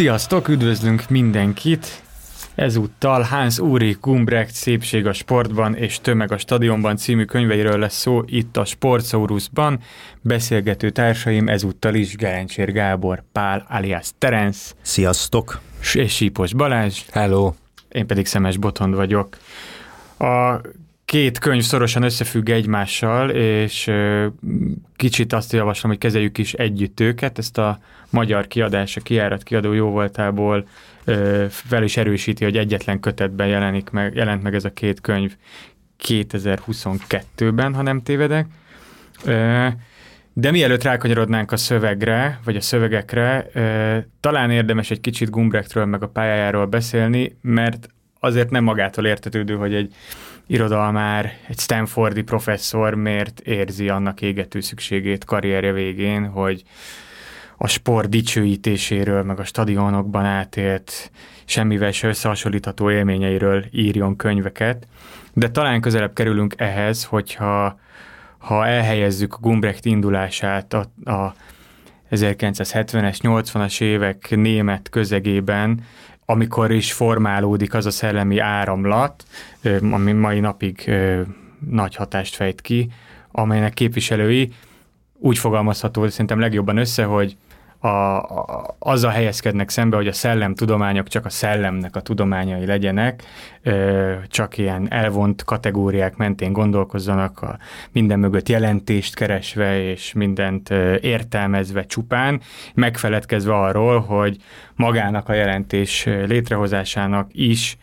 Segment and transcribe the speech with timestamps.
[0.00, 2.02] Sziasztok, üdvözlünk mindenkit!
[2.54, 8.22] Ezúttal Hans Uri Gumbrecht Szépség a sportban és Tömeg a stadionban című könyveiről lesz szó
[8.26, 9.80] itt a Sportsaurusban.
[10.20, 14.72] Beszélgető társaim ezúttal is Gerencsér Gábor, Pál alias Terence.
[14.82, 15.60] Sziasztok!
[15.94, 17.00] És Sípos Balázs.
[17.12, 17.52] Hello!
[17.88, 19.36] Én pedig Szemes Botond vagyok.
[20.18, 20.60] A
[21.10, 23.90] két könyv szorosan összefügg egymással, és
[24.96, 27.38] kicsit azt javaslom, hogy kezeljük is együtt őket.
[27.38, 27.78] Ezt a
[28.10, 30.68] magyar kiadás, a kiárat kiadó jóvoltából
[31.48, 35.36] fel is erősíti, hogy egyetlen kötetben jelenik meg, jelent meg ez a két könyv
[36.08, 38.46] 2022-ben, ha nem tévedek.
[40.32, 43.46] De mielőtt rákanyarodnánk a szövegre, vagy a szövegekre,
[44.20, 47.88] talán érdemes egy kicsit Gumbrechtről meg a pályájáról beszélni, mert
[48.20, 49.94] azért nem magától értetődő, hogy egy
[50.50, 56.62] irodalmár, egy Stanfordi professzor miért érzi annak égető szükségét karrierje végén, hogy
[57.56, 61.10] a sport dicsőítéséről, meg a stadionokban átélt
[61.44, 64.86] semmivel se összehasonlítható élményeiről írjon könyveket,
[65.32, 67.78] de talán közelebb kerülünk ehhez, hogyha
[68.38, 71.34] ha elhelyezzük Gumbrecht indulását a, a
[72.10, 75.84] 1970-es, 80-as évek német közegében,
[76.30, 79.24] amikor is formálódik az a szellemi áramlat,
[79.90, 80.90] ami mai napig
[81.70, 82.90] nagy hatást fejt ki,
[83.30, 84.52] amelynek képviselői
[85.18, 87.36] úgy fogalmazható szerintem legjobban össze, hogy
[87.80, 93.22] a, a, azzal helyezkednek szembe, hogy a szellemtudományok csak a szellemnek a tudományai legyenek,
[94.28, 97.58] csak ilyen elvont kategóriák mentén gondolkozzanak, a
[97.92, 100.70] minden mögött jelentést keresve és mindent
[101.00, 102.40] értelmezve csupán,
[102.74, 104.36] megfeledkezve arról, hogy
[104.74, 107.78] magának a jelentés létrehozásának is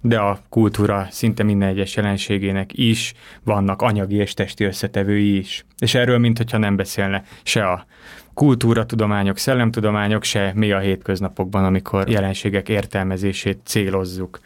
[0.00, 3.14] de a kultúra szinte minden egyes jelenségének is
[3.44, 5.64] vannak anyagi és testi összetevői is.
[5.78, 7.86] És erről, mintha nem beszélne se a
[8.34, 14.38] kultúratudományok, szellemtudományok, se mi a hétköznapokban, amikor jelenségek értelmezését célozzuk.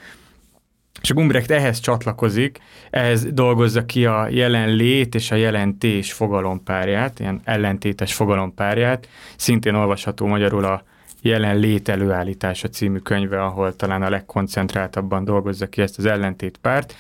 [1.03, 2.59] És a Gumbrecht ehhez csatlakozik,
[2.91, 10.65] ehhez dolgozza ki a jelenlét és a jelentés fogalompárját, ilyen ellentétes fogalompárját, szintén olvasható magyarul
[10.65, 10.83] a
[11.23, 16.95] jelenlét előállítása című könyve, ahol talán a legkoncentráltabban dolgozza ki ezt az ellentétpárt,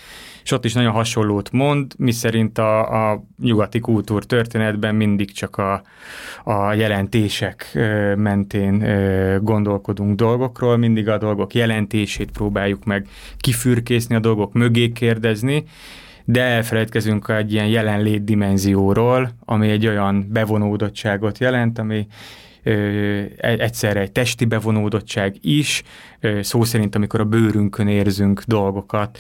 [0.44, 5.82] és ott is nagyon hasonlót mond, miszerint a, a nyugati kultúr történetben mindig csak a,
[6.44, 7.78] a jelentések
[8.16, 8.84] mentén
[9.44, 15.64] gondolkodunk dolgokról, mindig a dolgok jelentését próbáljuk meg kifürkészni, a dolgok mögé kérdezni,
[16.24, 22.06] de elfelejtkezünk egy ilyen jelenlét dimenzióról, ami egy olyan bevonódottságot jelent, ami
[23.36, 25.82] egyszerre egy testi bevonódottság is,
[26.40, 29.18] szó szerint, amikor a bőrünkön érzünk dolgokat,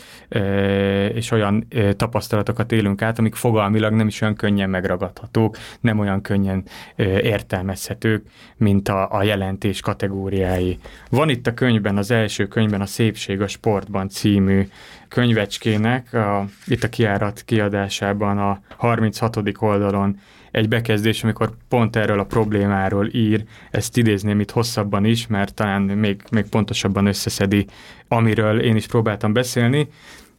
[1.14, 1.66] és olyan
[1.96, 6.64] tapasztalatokat élünk át, amik fogalmilag nem is olyan könnyen megragadhatók, nem olyan könnyen
[6.96, 8.26] értelmezhetők,
[8.56, 10.78] mint a, a jelentés kategóriái.
[11.10, 14.68] Van itt a könyvben, az első könyvben a Szépség a sportban című
[15.08, 19.38] könyvecskének, a, itt a kiárat kiadásában a 36.
[19.58, 20.18] oldalon
[20.52, 25.82] egy bekezdés, amikor pont erről a problémáról ír, ezt idézném itt hosszabban is, mert talán
[25.82, 27.66] még, még pontosabban összeszedi,
[28.08, 29.88] amiről én is próbáltam beszélni.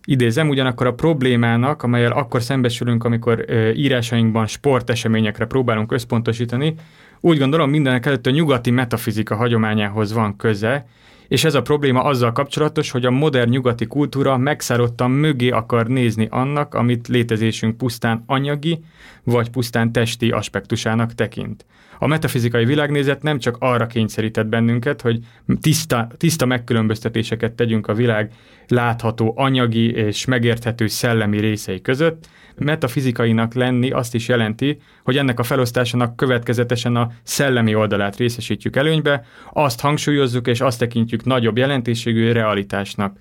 [0.06, 6.76] Idézem, ugyanakkor a problémának, amelyel akkor szembesülünk, amikor írásainkban sporteseményekre próbálunk összpontosítani,
[7.20, 10.86] úgy gondolom mindenek előtt a nyugati metafizika hagyományához van köze,
[11.28, 16.28] és ez a probléma azzal kapcsolatos, hogy a modern nyugati kultúra megszállottan mögé akar nézni
[16.32, 18.80] annak, amit létezésünk pusztán anyagi
[19.24, 21.66] vagy pusztán testi aspektusának tekint.
[22.04, 25.20] A metafizikai világnézet nem csak arra kényszerített bennünket, hogy
[25.62, 28.32] tiszta, tiszta megkülönböztetéseket tegyünk a világ
[28.68, 35.44] látható anyagi és megérthető szellemi részei között, metafizikainak lenni azt is jelenti, hogy ennek a
[35.44, 43.18] felosztásának következetesen a szellemi oldalát részesítjük előnybe, azt hangsúlyozzuk és azt tekintjük nagyobb jelentőségű realitásnak.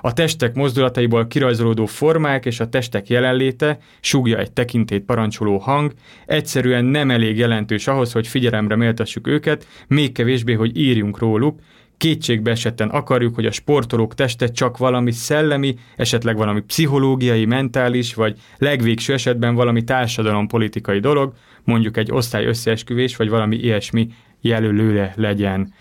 [0.00, 5.92] A testek mozdulataiból kirajzolódó formák és a testek jelenléte, súgja egy tekintét parancsoló hang,
[6.26, 11.58] egyszerűen nem elég jelentős ahhoz, hogy figyelemre méltassuk őket, még kevésbé, hogy írjunk róluk,
[11.96, 18.38] kétségbe esetten akarjuk, hogy a sportolók teste csak valami szellemi, esetleg valami pszichológiai, mentális, vagy
[18.58, 21.34] legvégső esetben valami társadalompolitikai dolog,
[21.64, 24.08] mondjuk egy osztály összeesküvés, vagy valami ilyesmi
[24.40, 25.72] jelölőre legyen.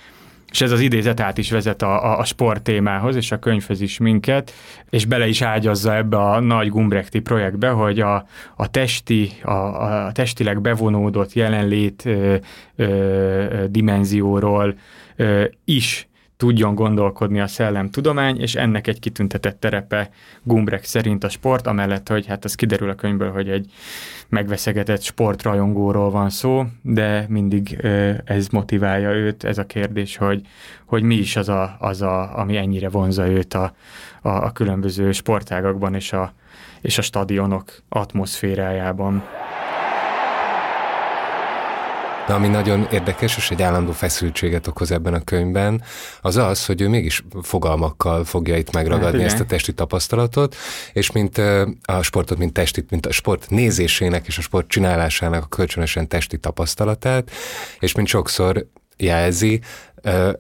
[0.56, 3.82] És ez az idézet át is vezet a, a, a sport témához, és a könyvhöz
[3.82, 4.54] is minket,
[4.90, 8.26] és bele is ágyazza ebbe a nagy Gumbrechti projektbe, hogy a,
[8.56, 12.36] a testi, a, a testileg bevonódott jelenlét ö,
[12.76, 14.76] ö, dimenzióról
[15.16, 16.08] ö, is
[16.38, 20.10] tudjon gondolkodni a szellemtudomány, és ennek egy kitüntetett terepe
[20.44, 23.72] Gumbrek szerint a sport, amellett, hogy hát az kiderül a könyvből, hogy egy
[24.30, 27.78] megveszegetett sportrajongóról van szó, de mindig
[28.26, 30.42] ez motiválja őt, ez a kérdés, hogy,
[30.86, 33.74] hogy mi is az, a, az a, ami ennyire vonza őt a,
[34.22, 36.34] a, a különböző sportágakban és a,
[36.82, 39.24] és a stadionok atmoszférájában.
[42.28, 45.84] De ami nagyon érdekes, és egy állandó feszültséget okoz ebben a könyvben,
[46.22, 50.56] az az, hogy ő mégis fogalmakkal fogja itt megragadni hát, ezt a testi tapasztalatot,
[50.94, 51.38] és mint
[51.84, 56.38] a sportot, mint testit, mint a sport nézésének és a sport csinálásának a kölcsönösen testi
[56.38, 57.32] tapasztalatát,
[57.80, 58.68] és mint sokszor
[58.98, 59.62] jelzi,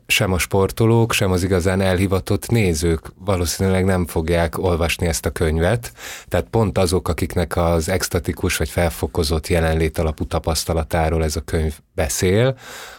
[0.07, 5.91] sem a sportolók, sem az igazán elhivatott nézők valószínűleg nem fogják olvasni ezt a könyvet.
[6.27, 12.57] Tehát pont azok, akiknek az extatikus vagy felfokozott jelenlét alapú tapasztalatáról ez a könyv beszél,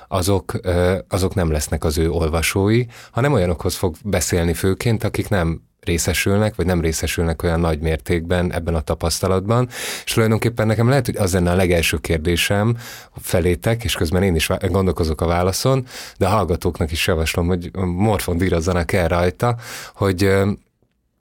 [0.08, 0.60] azok,
[1.08, 6.66] azok nem lesznek az ő olvasói, hanem olyanokhoz fog beszélni főként, akik nem részesülnek, vagy
[6.66, 9.68] nem részesülnek olyan nagy mértékben ebben a tapasztalatban.
[10.04, 12.76] És tulajdonképpen nekem lehet, hogy az lenne a legelső kérdésem
[13.20, 15.86] felétek, és közben én is gondolkozok a válaszon,
[16.18, 19.56] de a hallgatóknak is javaslom, hogy morfondírozzanak el rajta,
[19.94, 20.30] hogy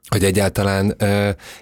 [0.07, 0.95] hogy egyáltalán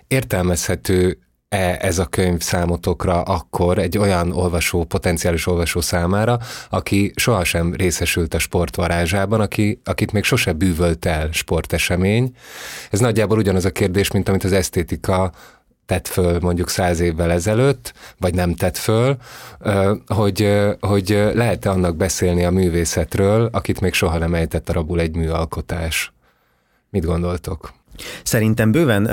[0.07, 6.39] értelmezhető e ez a könyv számotokra akkor egy olyan olvasó, potenciális olvasó számára,
[6.69, 12.35] aki sohasem részesült a sport varázsában, aki, akit még sose bűvölt el sportesemény.
[12.91, 15.31] Ez nagyjából ugyanaz a kérdés, mint amit az esztétika
[15.85, 19.17] tett föl mondjuk száz évvel ezelőtt, vagy nem tett föl,
[20.07, 25.15] hogy, hogy lehet-e annak beszélni a művészetről, akit még soha nem ejtett a rabul egy
[25.15, 26.13] műalkotás.
[26.89, 27.73] Mit gondoltok?
[28.23, 29.09] Szerintem bőven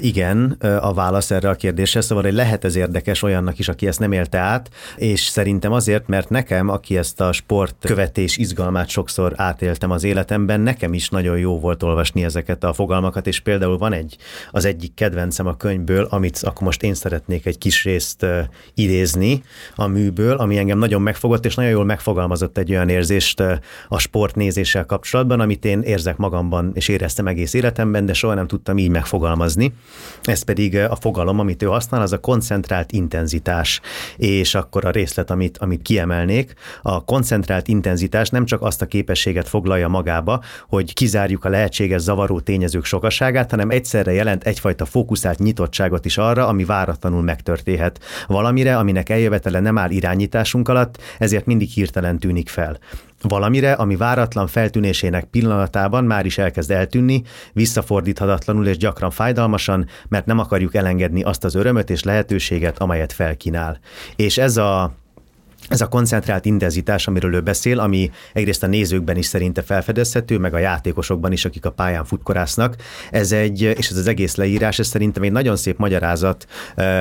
[0.00, 0.50] igen
[0.80, 4.12] a válasz erre a kérdésre, szóval hogy lehet ez érdekes olyannak is, aki ezt nem
[4.12, 9.90] élte át, és szerintem azért, mert nekem, aki ezt a sport követés izgalmát sokszor átéltem
[9.90, 14.16] az életemben, nekem is nagyon jó volt olvasni ezeket a fogalmakat, és például van egy,
[14.50, 18.26] az egyik kedvencem a könyvből, amit akkor most én szeretnék egy kis részt
[18.74, 19.42] idézni
[19.74, 23.42] a műből, ami engem nagyon megfogott, és nagyon jól megfogalmazott egy olyan érzést
[23.88, 28.78] a sportnézéssel kapcsolatban, amit én érzek magamban, és éreztem egész életemben, de soha nem tudtam
[28.78, 29.72] így megfogalmazni.
[30.22, 33.80] Ez pedig a fogalom, amit ő használ, az a koncentrált intenzitás.
[34.16, 39.48] És akkor a részlet, amit, amit kiemelnék, a koncentrált intenzitás nem csak azt a képességet
[39.48, 46.04] foglalja magába, hogy kizárjuk a lehetséges zavaró tényezők sokaságát, hanem egyszerre jelent egyfajta fókuszált nyitottságot
[46.04, 48.00] is arra, ami váratlanul megtörténhet.
[48.26, 52.78] Valamire, aminek eljövetele nem áll irányításunk alatt, ezért mindig hirtelen tűnik fel
[53.22, 57.22] valamire, ami váratlan feltűnésének pillanatában már is elkezd eltűnni,
[57.52, 63.78] visszafordíthatatlanul és gyakran fájdalmasan, mert nem akarjuk elengedni azt az örömöt és lehetőséget, amelyet felkínál.
[64.16, 65.00] És ez a
[65.68, 70.54] ez a koncentrált intenzitás, amiről ő beszél, ami egyrészt a nézőkben is szerinte felfedezhető, meg
[70.54, 72.76] a játékosokban is, akik a pályán futkorásznak,
[73.10, 76.46] ez egy, és ez az egész leírás, ez szerintem egy nagyon szép magyarázat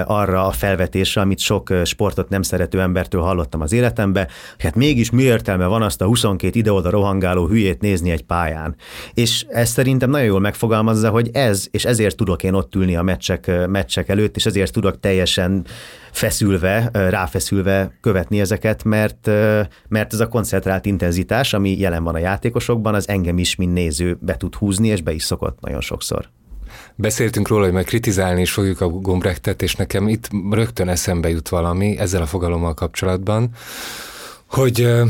[0.05, 4.27] arra a felvetésre, amit sok sportot nem szerető embertől hallottam az életembe,
[4.57, 8.75] hát mégis mi értelme van azt a 22 ide-oda rohangáló hülyét nézni egy pályán.
[9.13, 13.01] És ez szerintem nagyon jól megfogalmazza, hogy ez, és ezért tudok én ott ülni a
[13.01, 15.65] meccsek, meccsek előtt, és ezért tudok teljesen
[16.11, 19.27] feszülve, ráfeszülve követni ezeket, mert,
[19.87, 24.17] mert ez a koncentrált intenzitás, ami jelen van a játékosokban, az engem is, mint néző
[24.21, 26.29] be tud húzni, és be is szokott nagyon sokszor.
[26.95, 31.49] Beszéltünk róla, hogy majd kritizálni is fogjuk a Gombrechtet, és nekem itt rögtön eszembe jut
[31.49, 33.49] valami ezzel a fogalommal kapcsolatban,
[34.45, 35.01] hogy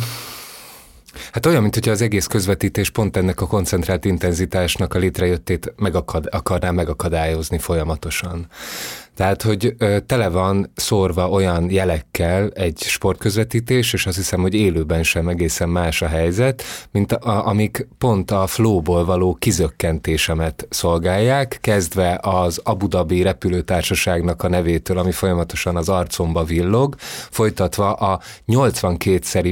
[1.32, 5.96] Hát olyan, mint hogyha az egész közvetítés pont ennek a koncentrált intenzitásnak a létrejöttét meg
[6.30, 8.48] akarná megakadályozni folyamatosan.
[9.22, 9.76] Tehát, hogy
[10.06, 16.02] tele van szórva olyan jelekkel egy sportközvetítés, és azt hiszem, hogy élőben sem egészen más
[16.02, 23.22] a helyzet, mint a, amik pont a flowból való kizökkentésemet szolgálják, kezdve az Abu Dhabi
[23.22, 26.96] repülőtársaságnak a nevétől, ami folyamatosan az arcomba villog,
[27.30, 29.52] folytatva a 82-szeri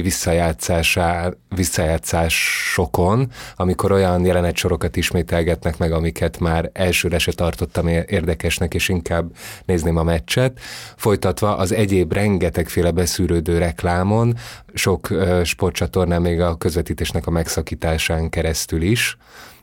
[1.48, 9.30] visszajátszásokon, amikor olyan jelenetsorokat ismételgetnek meg, amiket már elsőre se tartottam érdekesnek, és inkább
[9.64, 10.60] nézném a meccset,
[10.96, 14.36] folytatva az egyéb rengetegféle beszűrődő reklámon,
[14.74, 15.08] sok
[15.44, 19.16] sportcsatornán még a közvetítésnek a megszakításán keresztül is,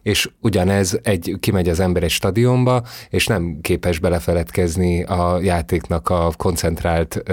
[0.08, 6.32] és ugyanez egy, kimegy az ember egy stadionba, és nem képes belefeledkezni a játéknak a
[6.38, 7.24] koncentrált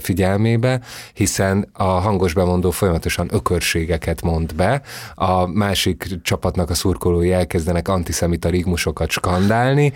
[0.00, 0.80] figyelmébe,
[1.12, 4.82] hiszen a hangos bemondó folyamatosan ökörségeket mond be,
[5.14, 9.92] a másik csapatnak a szurkolói elkezdenek antiszemita rigmusokat skandálni,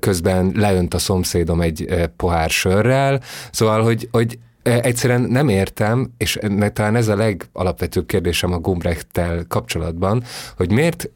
[0.00, 6.38] közben leönt a szomszédom egy pohár sörrel, szóval, hogy, hogy egyszerűen nem értem, és
[6.72, 10.22] talán ez a legalapvetőbb kérdésem a Gumbrechttel kapcsolatban,
[10.56, 11.10] hogy miért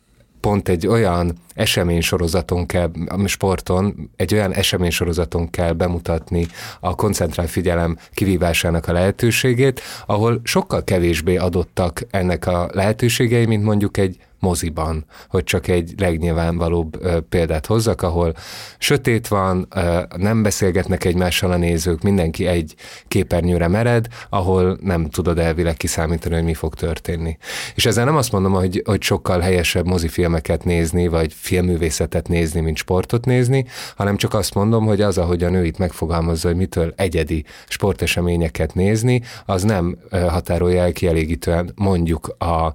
[0.46, 2.90] pont egy olyan eseménysorozaton kell,
[3.24, 6.46] sporton, egy olyan eseménysorozaton kell bemutatni
[6.80, 13.96] a koncentrált figyelem kivívásának a lehetőségét, ahol sokkal kevésbé adottak ennek a lehetőségei, mint mondjuk
[13.96, 16.98] egy moziban, hogy csak egy legnyilvánvalóbb
[17.28, 18.34] példát hozzak, ahol
[18.78, 19.68] sötét van,
[20.16, 22.74] nem beszélgetnek egymással a nézők, mindenki egy
[23.08, 27.36] képernyőre mered, ahol nem tudod elvileg kiszámítani, hogy mi fog történni.
[27.74, 32.76] És ezzel nem azt mondom, hogy, hogy sokkal helyesebb mozifilmeket nézni, vagy filmművészetet nézni, mint
[32.76, 33.64] sportot nézni,
[33.96, 38.74] hanem csak azt mondom, hogy az, ahogy a nő itt megfogalmazza, hogy mitől egyedi sporteseményeket
[38.74, 42.74] nézni, az nem határolja el kielégítően mondjuk a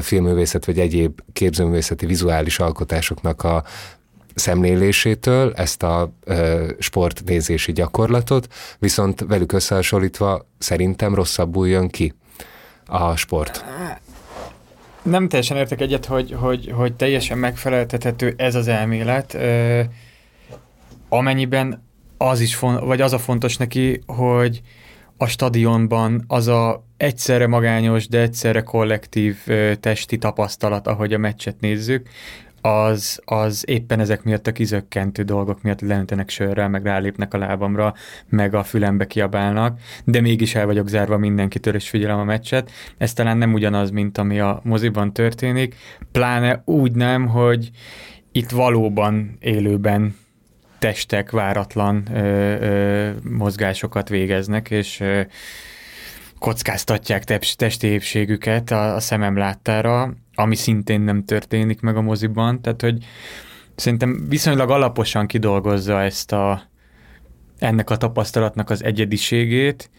[0.00, 3.64] filmművészet vagy egyéb egyéb képzőművészeti vizuális alkotásoknak a
[4.34, 8.48] szemlélésétől ezt a ö, sportnézési gyakorlatot,
[8.78, 12.14] viszont velük összehasonlítva szerintem rosszabbul jön ki
[12.86, 13.64] a sport.
[15.02, 19.80] Nem teljesen értek egyet, hogy, hogy, hogy teljesen megfeleltethető ez az elmélet, ö,
[21.08, 21.86] amennyiben
[22.18, 24.62] az is font, vagy az a fontos neki, hogy
[25.18, 29.36] a stadionban az a egyszerre magányos, de egyszerre kollektív
[29.80, 32.08] testi tapasztalat, ahogy a meccset nézzük,
[32.60, 37.94] az, az éppen ezek miatt a kizökkentő dolgok miatt leöntenek sörrel, meg rálépnek a lábamra,
[38.28, 42.70] meg a fülembe kiabálnak, de mégis el vagyok zárva mindenkitől, és figyelem a meccset.
[42.98, 45.74] Ez talán nem ugyanaz, mint ami a moziban történik,
[46.12, 47.70] pláne úgy nem, hogy
[48.32, 50.14] itt valóban élőben
[50.78, 52.18] testek váratlan ö,
[52.60, 55.20] ö, mozgásokat végeznek, és ö,
[56.38, 57.24] kockáztatják
[57.56, 63.04] testi épségüket a, a szemem láttára, ami szintén nem történik meg a moziban, tehát hogy
[63.74, 66.62] szerintem viszonylag alaposan kidolgozza ezt a
[67.58, 69.90] ennek a tapasztalatnak az egyediségét,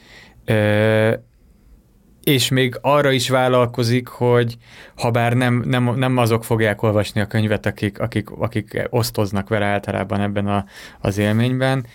[2.24, 4.58] és még arra is vállalkozik, hogy
[4.96, 9.66] ha bár nem, nem, nem azok fogják olvasni a könyvet, akik, akik, akik osztoznak vele
[9.66, 10.66] általában ebben a,
[11.00, 11.86] az élményben,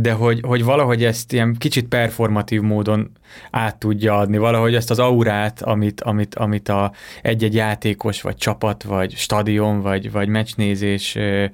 [0.00, 3.10] de hogy, hogy valahogy ezt ilyen kicsit performatív módon
[3.50, 6.92] át tudja adni, valahogy ezt az aurát, amit, amit, amit a
[7.22, 11.44] egy-egy játékos, vagy csapat, vagy stadion, vagy, vagy meccsnézés ö,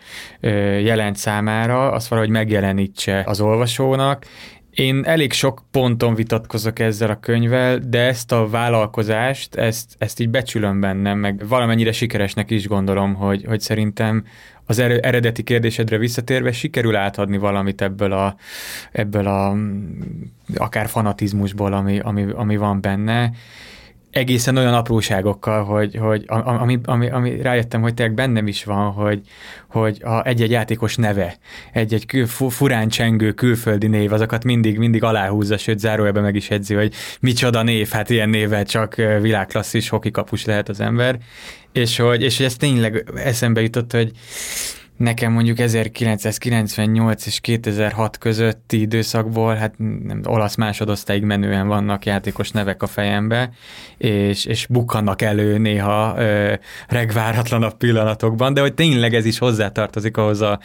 [0.41, 4.27] ö, jelent számára, azt valahogy megjelenítse az olvasónak,
[4.75, 10.29] én elég sok ponton vitatkozok ezzel a könyvvel, de ezt a vállalkozást, ezt, ezt így
[10.29, 14.25] becsülöm bennem, meg valamennyire sikeresnek is gondolom, hogy, hogy szerintem
[14.67, 18.37] az eredeti kérdésedre visszatérve sikerül átadni valamit ebből a,
[18.93, 19.57] ebből a
[20.55, 23.31] akár fanatizmusból, ami, ami, ami van benne,
[24.13, 29.21] egészen olyan apróságokkal, hogy, hogy ami, ami, ami rájöttem, hogy tényleg bennem is van, hogy,
[29.69, 31.37] hogy a egy-egy játékos neve,
[31.73, 36.75] egy-egy kül, furán csengő külföldi név, azokat mindig, mindig aláhúzza, sőt zárójelben meg is edzi,
[36.75, 41.19] hogy micsoda név, hát ilyen nével csak világklasszis hokikapus lehet az ember,
[41.73, 44.13] és hogy, és hogy ez tényleg eszembe jutott, hogy
[45.03, 52.83] nekem mondjuk 1998 és 2006 közötti időszakból, hát nem, olasz másodosztályig menően vannak játékos nevek
[52.83, 53.51] a fejembe,
[53.99, 56.55] és, és bukkannak elő néha ö,
[56.89, 60.61] regváratlanabb pillanatokban, de hogy tényleg ez is hozzátartozik ahhoz a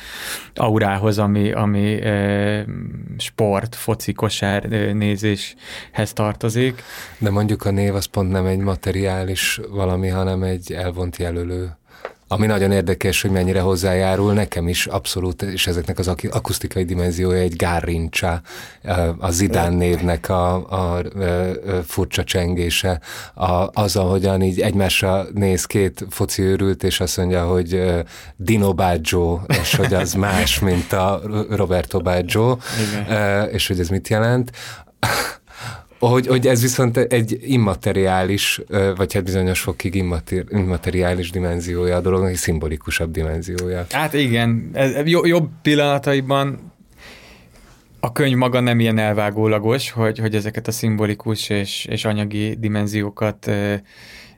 [0.56, 2.62] aurához, ami, ami ö,
[3.18, 6.84] sport, foci, kosár ö, nézéshez tartozik.
[7.18, 11.78] De mondjuk a név az pont nem egy materiális valami, hanem egy elvont jelölő
[12.28, 17.56] ami nagyon érdekes, hogy mennyire hozzájárul nekem is abszolút, és ezeknek az akusztikai dimenziója egy
[17.56, 18.42] gárrincsa,
[19.18, 21.04] a Zidán névnek a, a, a
[21.86, 23.00] furcsa csengése,
[23.34, 27.84] a, az, ahogyan így egymásra néz két foci őrült, és azt mondja, hogy
[28.36, 32.58] Dino Baggio, és hogy az más, mint a Roberto Baggio,
[32.90, 33.50] Igen.
[33.50, 34.52] és hogy ez mit jelent
[36.00, 38.62] hogy, hogy ez viszont egy immateriális,
[38.96, 39.96] vagy hát bizonyos fokig
[40.50, 43.86] immateriális dimenziója a dolognak, egy szimbolikusabb dimenziója.
[43.92, 46.72] Hát igen, ez, jobb pillanataiban
[48.00, 53.52] a könyv maga nem ilyen elvágólagos, hogy, hogy ezeket a szimbolikus és, és anyagi dimenziókat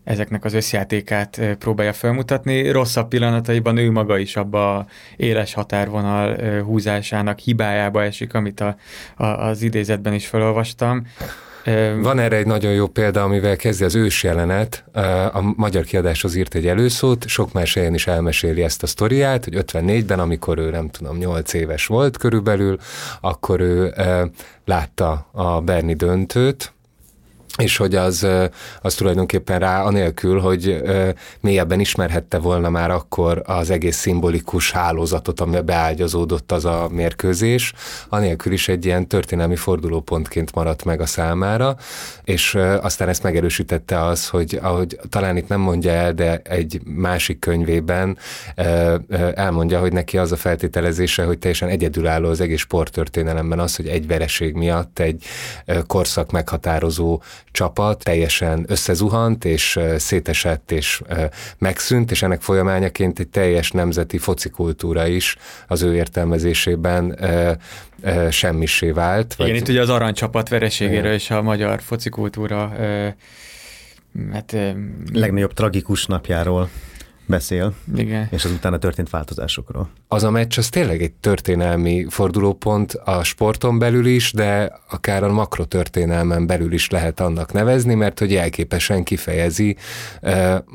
[0.04, 2.70] ezeknek az összjátékát próbálja felmutatni.
[2.70, 4.86] Rosszabb pillanataiban ő maga is abba a
[5.18, 8.76] éles határvonal húzásának hibájába esik, amit a,
[9.16, 11.06] a, az idézetben is felolvastam.
[12.02, 14.84] Van erre egy nagyon jó példa, amivel kezdi az ős jelenet.
[15.34, 19.54] A magyar kiadáshoz írt egy előszót, sok más helyen is elmeséli ezt a sztoriát, hogy
[19.58, 22.78] 54-ben, amikor ő nem tudom, 8 éves volt körülbelül,
[23.22, 23.94] akkor ő
[24.66, 26.74] látta a Berni döntőt,
[27.60, 28.28] és hogy az,
[28.82, 30.82] az tulajdonképpen rá, anélkül, hogy
[31.40, 37.74] mélyebben ismerhette volna már akkor az egész szimbolikus hálózatot, ami beágyazódott az a mérkőzés,
[38.10, 41.76] anélkül is egy ilyen történelmi fordulópontként maradt meg a számára,
[42.24, 47.40] és aztán ezt megerősítette az, hogy ahogy talán itt nem mondja el, de egy másik
[47.40, 48.18] könyvében
[49.34, 54.08] elmondja, hogy neki az a feltételezése, hogy teljesen egyedülálló az egész sporttörténelemben az, hogy egy
[54.08, 55.24] vereség miatt egy
[55.88, 61.02] korszak meghatározó csapat teljesen összezuhant, és szétesett, és
[61.58, 65.38] megszűnt, és ennek folyamányaként egy teljes nemzeti focikultúra is
[65.68, 67.20] az ő értelmezésében
[68.30, 69.36] semmisé vált.
[69.38, 69.62] Igen, vagy...
[69.62, 72.72] itt ugye az aranycsapat vereségéről és a magyar focikultúra
[74.32, 74.56] hát,
[75.14, 76.70] legnagyobb tragikus napjáról
[77.30, 78.28] beszél, Igen.
[78.32, 79.90] és az utána történt változásokról.
[80.08, 85.32] Az a meccs az tényleg egy történelmi fordulópont a sporton belül is, de akár a
[85.32, 89.76] makrotörténelmen belül is lehet annak nevezni, mert hogy jelképesen kifejezi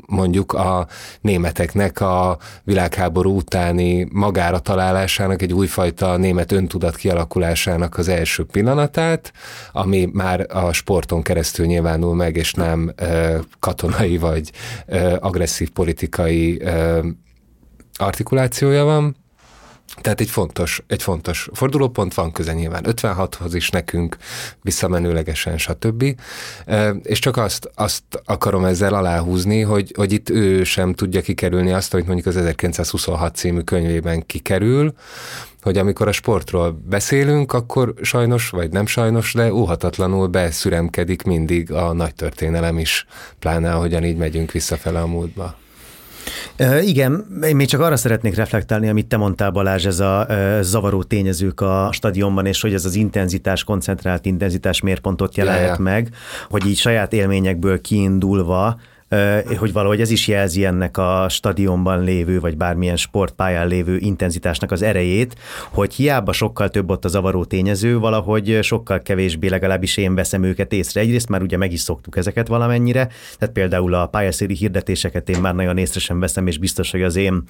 [0.07, 0.87] mondjuk a
[1.21, 9.33] németeknek a világháború utáni magára találásának, egy újfajta német öntudat kialakulásának az első pillanatát,
[9.71, 12.93] ami már a sporton keresztül nyilvánul meg, és nem
[13.59, 14.51] katonai vagy
[15.19, 16.44] agresszív politikai
[17.97, 19.15] artikulációja van,
[20.01, 24.17] tehát egy fontos, egy fontos fordulópont van köze nyilván 56-hoz is nekünk,
[24.61, 26.15] visszamenőlegesen, stb.
[27.01, 31.93] És csak azt, azt akarom ezzel aláhúzni, hogy, hogy itt ő sem tudja kikerülni azt,
[31.93, 34.93] amit mondjuk az 1926 című könyvében kikerül,
[35.61, 41.93] hogy amikor a sportról beszélünk, akkor sajnos, vagy nem sajnos, de óhatatlanul beszüremkedik mindig a
[41.93, 43.05] nagy történelem is,
[43.39, 45.55] pláne ahogyan így megyünk visszafele a múltba.
[46.81, 50.27] Igen, én még csak arra szeretnék reflektálni, amit te mondtál Balázs, ez a
[50.61, 56.09] zavaró tényezők a stadionban, és hogy ez az intenzitás, koncentrált intenzitás mérpontot jelenhet meg,
[56.49, 58.79] hogy így saját élményekből kiindulva
[59.57, 64.81] hogy valahogy ez is jelzi ennek a stadionban lévő, vagy bármilyen sportpályán lévő intenzitásnak az
[64.81, 65.35] erejét,
[65.71, 70.73] hogy hiába sokkal több ott a zavaró tényező, valahogy sokkal kevésbé legalábbis én veszem őket
[70.73, 71.01] észre.
[71.01, 75.55] Egyrészt már ugye meg is szoktuk ezeket valamennyire, tehát például a pályaszéri hirdetéseket én már
[75.55, 77.43] nagyon észre sem veszem, és biztos, hogy az én,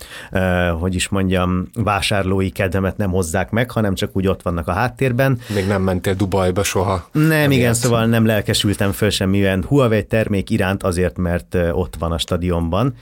[0.79, 5.39] hogy is mondjam, vásárlói kedvemet nem hozzák meg, hanem csak úgy ott vannak a háttérben.
[5.53, 7.09] Még nem mentél Dubajba soha?
[7.11, 12.17] Nem, igen, szóval nem lelkesültem föl semmilyen Huawei termék iránt azért, mert ott van a
[12.17, 12.93] stadionban.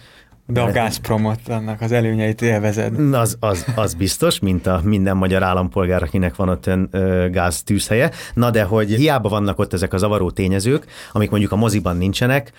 [0.48, 3.14] De a Gazpromot, annak az előnyeit élvezed.
[3.14, 6.90] Az, az, az biztos, mint a minden magyar állampolgár, akinek van ott ön,
[7.32, 8.12] gáz tűzhelye.
[8.34, 12.52] Na de hogy hiába vannak ott ezek a zavaró tényezők, amik mondjuk a moziban nincsenek,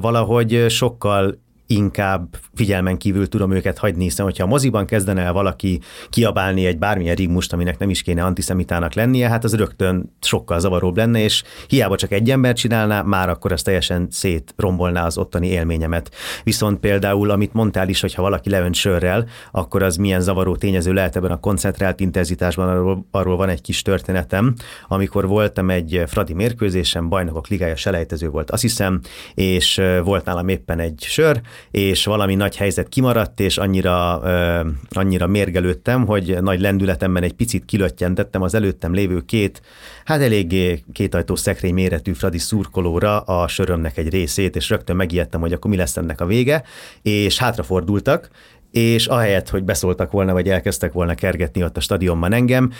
[0.00, 1.38] valahogy sokkal
[1.70, 6.78] inkább figyelmen kívül tudom őket hagyni, hiszen hogyha a moziban kezdene el valaki kiabálni egy
[6.78, 11.42] bármilyen rigmust, aminek nem is kéne antiszemitának lennie, hát az rögtön sokkal zavaróbb lenne, és
[11.68, 16.14] hiába csak egy ember csinálná, már akkor ez teljesen szétrombolná az ottani élményemet.
[16.44, 20.92] Viszont például, amit mondtál is, hogy ha valaki leönt sörrel, akkor az milyen zavaró tényező
[20.92, 24.54] lehet ebben a koncentrált intenzitásban, arról, arról van egy kis történetem,
[24.88, 29.00] amikor voltam egy Fradi mérkőzésen, bajnokok ligája selejtező volt, azt hiszem,
[29.34, 31.40] és volt nálam éppen egy sör,
[31.70, 37.64] és valami nagy helyzet kimaradt, és annyira, uh, annyira mérgelődtem, hogy nagy lendületemben egy picit
[37.64, 39.62] kilöttyentettem az előttem lévő két,
[40.04, 45.52] hát eléggé kétajtó szekrény méretű Fradi szurkolóra a sörömnek egy részét, és rögtön megijedtem, hogy
[45.52, 46.62] akkor mi lesz ennek a vége,
[47.02, 48.30] és hátrafordultak,
[48.70, 52.72] és ahelyett, hogy beszóltak volna, vagy elkezdtek volna kergetni ott a stadionban engem,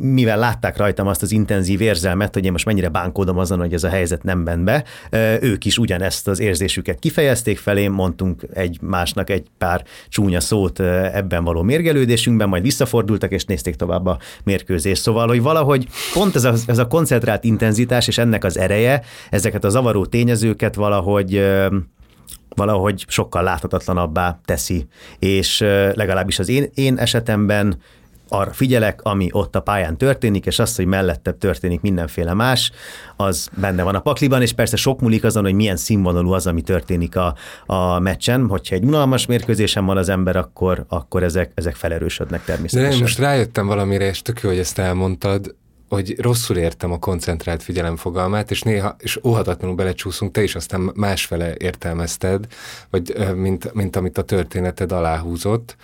[0.00, 3.84] mivel látták rajtam azt az intenzív érzelmet, hogy én most mennyire bánkódom azon, hogy ez
[3.84, 4.84] a helyzet nem bent be,
[5.40, 11.62] ők is ugyanezt az érzésüket kifejezték felém, mondtunk egymásnak egy pár csúnya szót ebben való
[11.62, 15.02] mérgelődésünkben, majd visszafordultak és nézték tovább a mérkőzést.
[15.02, 19.64] Szóval, hogy valahogy pont ez a, ez a koncentrált intenzitás és ennek az ereje, ezeket
[19.64, 21.42] a zavaró tényezőket valahogy
[22.56, 24.86] valahogy sokkal láthatatlanabbá teszi,
[25.18, 25.60] és
[25.94, 27.78] legalábbis az én, én esetemben
[28.28, 32.72] arra figyelek, ami ott a pályán történik, és az, hogy mellette történik mindenféle más,
[33.16, 36.60] az benne van a pakliban, és persze sok múlik azon, hogy milyen színvonalú az, ami
[36.60, 37.34] történik a,
[37.66, 38.46] a meccsen.
[38.48, 42.90] Hogyha egy unalmas mérkőzésen van az ember, akkor, akkor ezek, ezek felerősödnek természetesen.
[42.90, 45.54] De most rájöttem valamire, és tök jó, hogy ezt elmondtad,
[45.88, 50.90] hogy rosszul értem a koncentrált figyelem fogalmát, és néha, és óhatatlanul belecsúszunk, te is aztán
[50.94, 52.46] másfele értelmezted,
[52.90, 55.76] vagy mint, mint amit a történeted aláhúzott,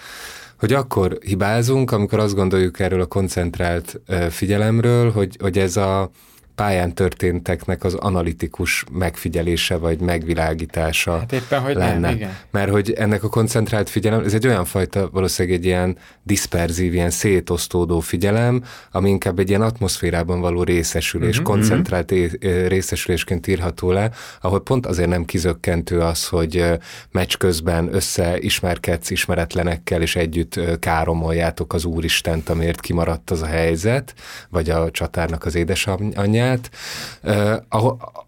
[0.59, 6.11] hogy akkor hibázunk, amikor azt gondoljuk erről a koncentrált figyelemről, hogy, hogy ez a
[6.55, 11.99] pályán történteknek az analitikus megfigyelése vagy megvilágítása hát éppen, hogy lenne.
[11.99, 12.37] Nem, igen.
[12.51, 17.11] Mert hogy ennek a koncentrált figyelem, ez egy olyan fajta, valószínűleg egy ilyen diszperzív, ilyen
[17.11, 22.67] szétosztódó figyelem, ami inkább egy ilyen atmoszférában való részesülés, uh-huh, koncentrált uh-huh.
[22.67, 24.11] részesülésként írható le,
[24.41, 26.65] ahol pont azért nem kizökkentő az, hogy
[27.11, 34.15] meccs közben összeismerkedsz ismeretlenekkel, és együtt káromoljátok az Úristent, amiért kimaradt az a helyzet,
[34.49, 36.52] vagy a csatárnak az édesanyját.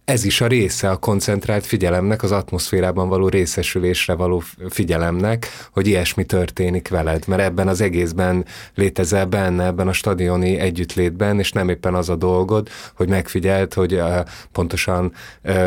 [0.04, 6.24] Ez is a része a koncentrált figyelemnek, az atmoszférában való részesülésre való figyelemnek, hogy ilyesmi
[6.24, 11.94] történik veled, mert ebben az egészben létezel benne, ebben a stadioni együttlétben, és nem éppen
[11.94, 14.02] az a dolgod, hogy megfigyelt, hogy
[14.52, 15.12] pontosan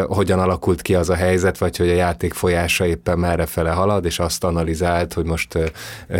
[0.08, 4.06] hogyan alakult ki az a helyzet, vagy hogy a játék folyása éppen merre fele halad,
[4.06, 5.58] és azt analizált, hogy most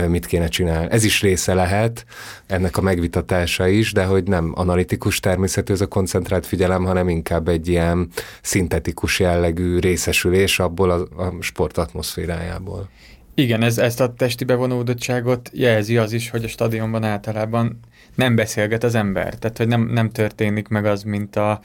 [0.08, 0.88] mit kéne csinálni.
[0.92, 2.06] Ez is része lehet
[2.46, 7.48] ennek a megvitatása is, de hogy nem analitikus természetű ez a koncentrált figyelem, hanem inkább
[7.48, 8.08] egy ilyen
[8.42, 12.90] szintetikus jellegű részesülés abból a, a sport atmoszférájából.
[13.36, 17.80] Igen, ez, ezt a testi bevonódottságot jelzi az is, hogy a stadionban általában
[18.16, 19.36] nem beszélget az ember.
[19.36, 21.62] Tehát, hogy nem, nem történik meg az, mint a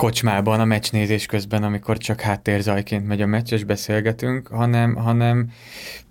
[0.00, 5.50] kocsmában a meccsnézés közben, amikor csak háttérzajként megy a meccs, és beszélgetünk, hanem, hanem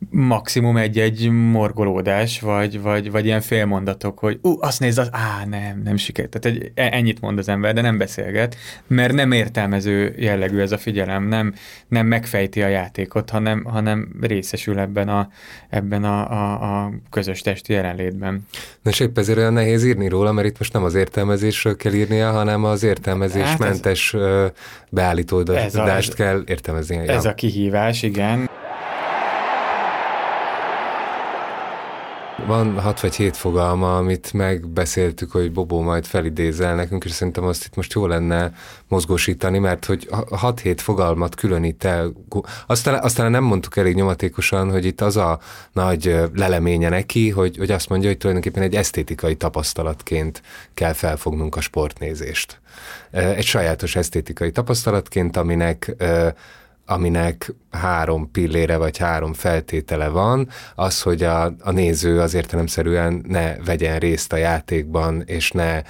[0.10, 5.82] maximum egy-egy morgolódás, vagy, vagy, vagy ilyen félmondatok, hogy ú, azt nézd, az, á, nem,
[5.84, 6.40] nem sikerült.
[6.40, 8.56] Tehát egy, e, ennyit mond az ember, de nem beszélget,
[8.88, 11.54] mert nem értelmező jellegű ez a figyelem, nem,
[11.88, 15.30] nem megfejti a játékot, hanem, hanem részesül ebben a,
[15.70, 18.48] ebben a, a, a közös testi jelenlétben.
[18.82, 21.94] Na és épp ezért olyan nehéz írni róla, mert itt most nem az értelmezésről kell
[21.94, 23.79] írnia, hanem az értelmezésmentes hát
[24.90, 27.08] beállítódást kell értelmezni.
[27.08, 28.50] Ez a kihívás, igen.
[32.48, 37.66] Van hat vagy hét fogalma, amit megbeszéltük, hogy Bobó majd felidézel nekünk, és szerintem azt
[37.66, 38.54] itt most jó lenne
[38.88, 42.14] mozgósítani, mert hogy hat-hét fogalmat különít el.
[42.68, 45.40] Aztán, aztán nem mondtuk elég nyomatékosan, hogy itt az a
[45.72, 50.42] nagy leleménye neki, hogy, hogy azt mondja, hogy tulajdonképpen egy esztétikai tapasztalatként
[50.74, 52.60] kell felfognunk a sportnézést.
[53.12, 55.96] Egy sajátos esztétikai tapasztalatként, aminek
[56.90, 63.56] aminek három pillére vagy három feltétele van, az, hogy a, a néző az értelemszerűen ne
[63.58, 65.82] vegyen részt a játékban, és ne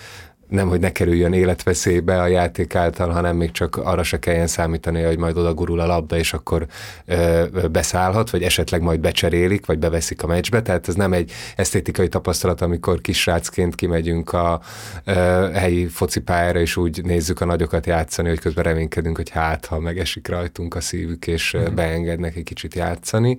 [0.50, 5.02] nem, hogy ne kerüljön életveszélybe a játék által, hanem még csak arra se kelljen számítani,
[5.02, 6.66] hogy majd oda gurul a labda, és akkor
[7.06, 10.62] ö, beszállhat, vagy esetleg majd becserélik, vagy beveszik a meccsbe.
[10.62, 14.62] Tehát ez nem egy esztétikai tapasztalat, amikor kisrácként kimegyünk a
[15.04, 15.12] ö,
[15.54, 20.28] helyi focipályára, és úgy nézzük a nagyokat játszani, hogy közben reménykedünk, hogy hát, ha megesik
[20.28, 21.76] rajtunk a szívük, és mm.
[21.76, 23.38] beengednek egy kicsit játszani.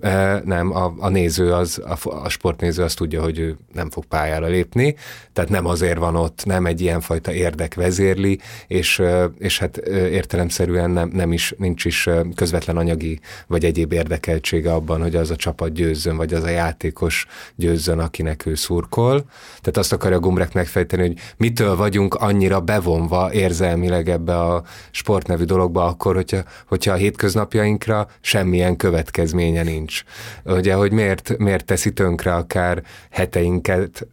[0.00, 4.04] Ö, nem, a, a néző, az, a, a sportnéző azt tudja, hogy ő nem fog
[4.04, 4.96] pályára lépni,
[5.32, 9.02] tehát nem azért van ott, nem egy ilyenfajta érdek vezérli, és,
[9.38, 15.16] és hát értelemszerűen nem, nem is, nincs is közvetlen anyagi vagy egyéb érdekeltsége abban, hogy
[15.16, 19.24] az a csapat győzzön, vagy az a játékos győzzön, akinek ő szurkol.
[19.60, 25.84] Tehát azt akarja Gumbrek megfejteni, hogy mitől vagyunk annyira bevonva érzelmileg ebbe a sportnevű dologba
[25.84, 30.02] akkor, hogyha, hogyha a hétköznapjainkra semmilyen következménye nincs.
[30.44, 34.06] Ugye, hogy miért, miért teszi tönkre akár heteinket,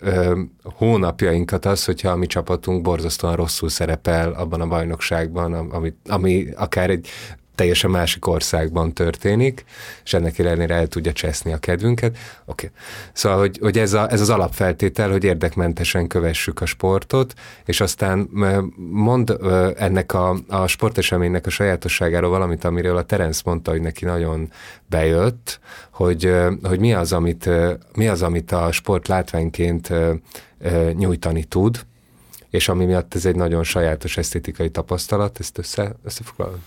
[0.64, 6.90] hónapjainkat az, hogyha a mi csapatunk borzasztóan rosszul szerepel abban a bajnokságban, ami, ami akár
[6.90, 7.10] egy
[7.56, 9.66] teljesen másik országban történik,
[10.04, 12.18] és ennek ellenére el tudja cseszni a kedvünket.
[12.46, 12.66] Oké.
[12.66, 12.80] Okay.
[13.14, 17.34] Szóval, hogy, hogy ez, a, ez az alapfeltétel, hogy érdekmentesen kövessük a sportot,
[17.66, 18.30] és aztán
[18.92, 19.38] mond
[19.78, 24.52] ennek a, a sporteseménynek a sajátosságáról valamit, amiről a Terence mondta, hogy neki nagyon
[24.90, 25.60] bejött,
[25.92, 27.50] hogy, hogy mi, az, amit,
[27.96, 29.94] mi az, amit a sport látványként
[30.94, 31.86] nyújtani tud,
[32.56, 36.62] és ami miatt ez egy nagyon sajátos esztétikai tapasztalat, ezt össze, összefoglalom?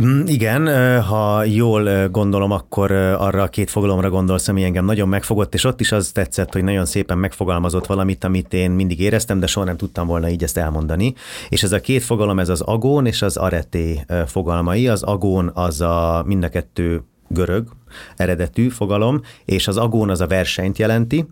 [0.00, 5.54] Mm, igen, ha jól gondolom, akkor arra a két fogalomra gondolsz, ami engem nagyon megfogott,
[5.54, 9.46] és ott is az tetszett, hogy nagyon szépen megfogalmazott valamit, amit én mindig éreztem, de
[9.46, 11.14] soha nem tudtam volna így ezt elmondani.
[11.48, 14.88] És ez a két fogalom, ez az agón és az areté fogalmai.
[14.88, 17.68] Az agón az a mind a kettő görög
[18.16, 21.26] eredetű fogalom, és az agón az a versenyt jelenti,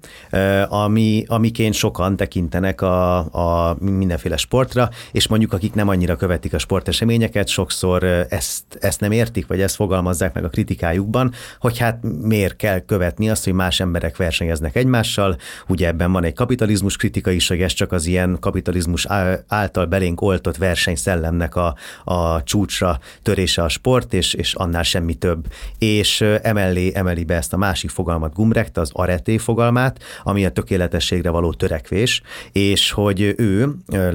[0.69, 6.59] ami, amiként sokan tekintenek a, a mindenféle sportra, és mondjuk akik nem annyira követik a
[6.59, 12.57] sporteseményeket, sokszor ezt, ezt nem értik, vagy ezt fogalmazzák meg a kritikájukban, hogy hát miért
[12.57, 15.37] kell követni azt, hogy más emberek versenyeznek egymással,
[15.69, 19.07] ugye ebben van egy kapitalizmus kritika is, hogy ez csak az ilyen kapitalizmus
[19.47, 25.47] által belénk oltott versenyszellemnek a, a csúcsra törése a sport, és, és annál semmi több.
[25.79, 31.31] És emellé emeli be ezt a másik fogalmat Gumbrecht, az areté fogalmát, ami a tökéletességre
[31.31, 33.69] való törekvés, és hogy ő,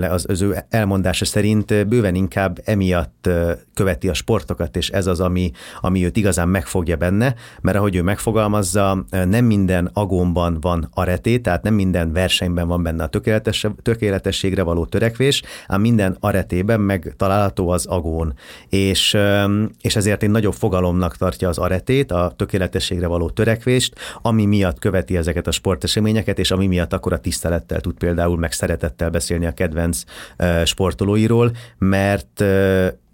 [0.09, 3.29] az, az ő elmondása szerint bőven inkább emiatt
[3.73, 8.01] követi a sportokat, és ez az, ami, ami őt igazán megfogja benne, mert ahogy ő
[8.01, 14.63] megfogalmazza, nem minden agónban van areté, tehát nem minden versenyben van benne a tökéletes, tökéletességre
[14.63, 18.33] való törekvés, ám minden aretében meg található az agón.
[18.69, 19.17] És,
[19.81, 25.17] és ezért én nagyobb fogalomnak tartja az aretét, a tökéletességre való törekvést, ami miatt követi
[25.17, 29.51] ezeket a sporteseményeket, és ami miatt akkor a tisztelettel tud például meg szeretettel beszélni a
[29.51, 30.03] kedvenc
[30.65, 32.41] sportolóiról, mert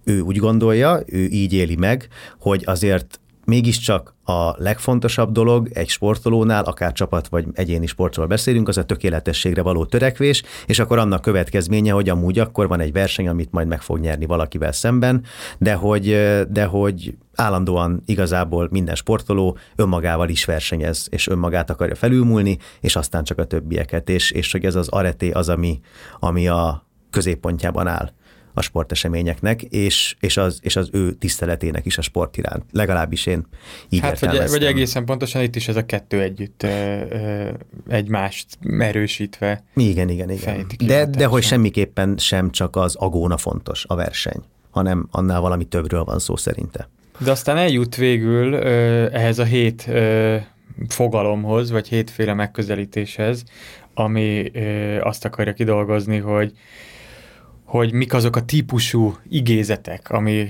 [0.03, 2.07] ő úgy gondolja, ő így éli meg,
[2.39, 8.77] hogy azért mégiscsak a legfontosabb dolog egy sportolónál, akár csapat vagy egyéni sportról beszélünk, az
[8.77, 13.51] a tökéletességre való törekvés, és akkor annak következménye, hogy amúgy akkor van egy verseny, amit
[13.51, 15.23] majd meg fog nyerni valakivel szemben,
[15.57, 16.05] de hogy,
[16.49, 23.23] de hogy állandóan igazából minden sportoló önmagával is versenyez, és önmagát akarja felülmúlni, és aztán
[23.23, 25.79] csak a többieket, és, és hogy ez az areté az, ami,
[26.19, 28.11] ami a középpontjában áll
[28.53, 32.63] a sporteseményeknek, és, és, az, és az ő tiszteletének is a sport iránt.
[32.71, 33.45] Legalábbis én
[33.89, 36.67] így Hát vagy, vagy egészen pontosan itt is ez a kettő együtt ö,
[37.09, 37.49] ö,
[37.87, 38.45] egymást
[38.79, 39.63] erősítve.
[39.75, 40.67] Igen, igen, igen.
[40.85, 46.03] De, de hogy semmiképpen sem csak az agóna fontos a verseny, hanem annál valami többről
[46.03, 46.89] van szó szerinte.
[47.19, 50.35] De aztán eljut végül ö, ehhez a hét ö,
[50.87, 53.43] fogalomhoz, vagy hétféle megközelítéshez,
[53.93, 56.53] ami ö, azt akarja kidolgozni, hogy
[57.69, 60.47] hogy mik azok a típusú igézetek, ami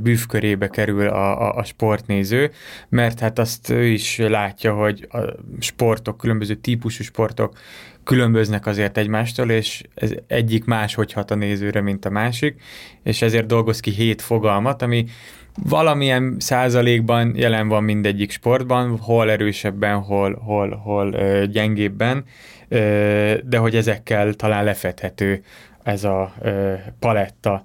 [0.00, 2.50] bűvkörébe kerül a, a, a sportnéző,
[2.88, 5.18] mert hát azt ő is látja, hogy a
[5.58, 7.58] sportok, különböző típusú sportok
[8.02, 12.60] különböznek azért egymástól, és ez egyik más hogy hat a nézőre, mint a másik,
[13.02, 15.06] és ezért dolgoz ki hét fogalmat, ami
[15.62, 21.10] valamilyen százalékban jelen van mindegyik sportban, hol erősebben, hol, hol, hol
[21.46, 22.24] gyengébben,
[23.44, 25.42] de hogy ezekkel talán lefedhető
[25.84, 27.64] ez a ö, paletta.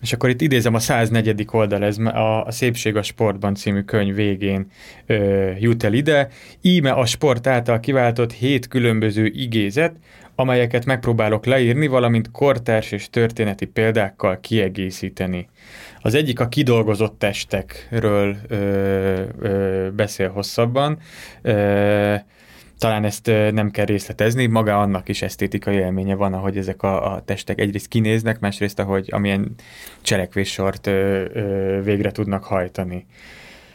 [0.00, 1.46] És akkor itt idézem a 104.
[1.50, 4.70] oldal, ez a, a Szépség a sportban című könyv végén
[5.06, 6.28] ö, jut el ide.
[6.60, 9.94] Íme a sport által kiváltott hét különböző igézet,
[10.34, 15.48] amelyeket megpróbálok leírni, valamint kortárs és történeti példákkal kiegészíteni.
[16.00, 20.98] Az egyik a kidolgozott testekről ö, ö, beszél hosszabban.
[21.42, 22.14] Ö,
[22.80, 27.22] talán ezt nem kell részletezni, maga annak is esztétikai élménye van, ahogy ezek a, a
[27.24, 29.54] testek egyrészt kinéznek, másrészt, ahogy amilyen
[30.00, 33.06] cselekvéssort ö, ö, végre tudnak hajtani.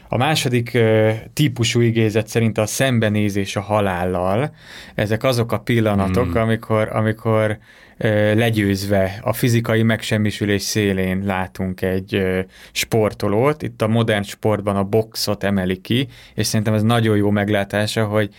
[0.10, 4.56] A második ö, típusú igézet szerint a szembenézés a halállal.
[4.96, 6.41] Ezek azok a pillanatok, hmm.
[6.41, 7.58] amikor, amikor
[7.98, 12.39] ö, legyőzve a fizikai megsemmisülés szélén látunk egy ö,
[12.72, 13.62] sportolót.
[13.62, 18.30] Itt a modern sportban a boxot emeli ki, és szerintem ez nagyon jó meglátása, hogy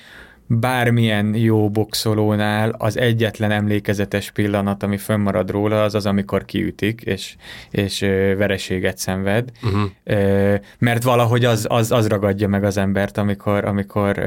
[0.46, 7.36] bármilyen jó boxolónál az egyetlen emlékezetes pillanat, ami fönnmarad róla, az az, amikor kiütik, és,
[7.70, 8.00] és
[8.38, 9.50] vereséget szenved.
[9.62, 9.90] Uh-huh.
[10.78, 14.22] Mert valahogy az, az, az ragadja meg az embert, amikor, amikor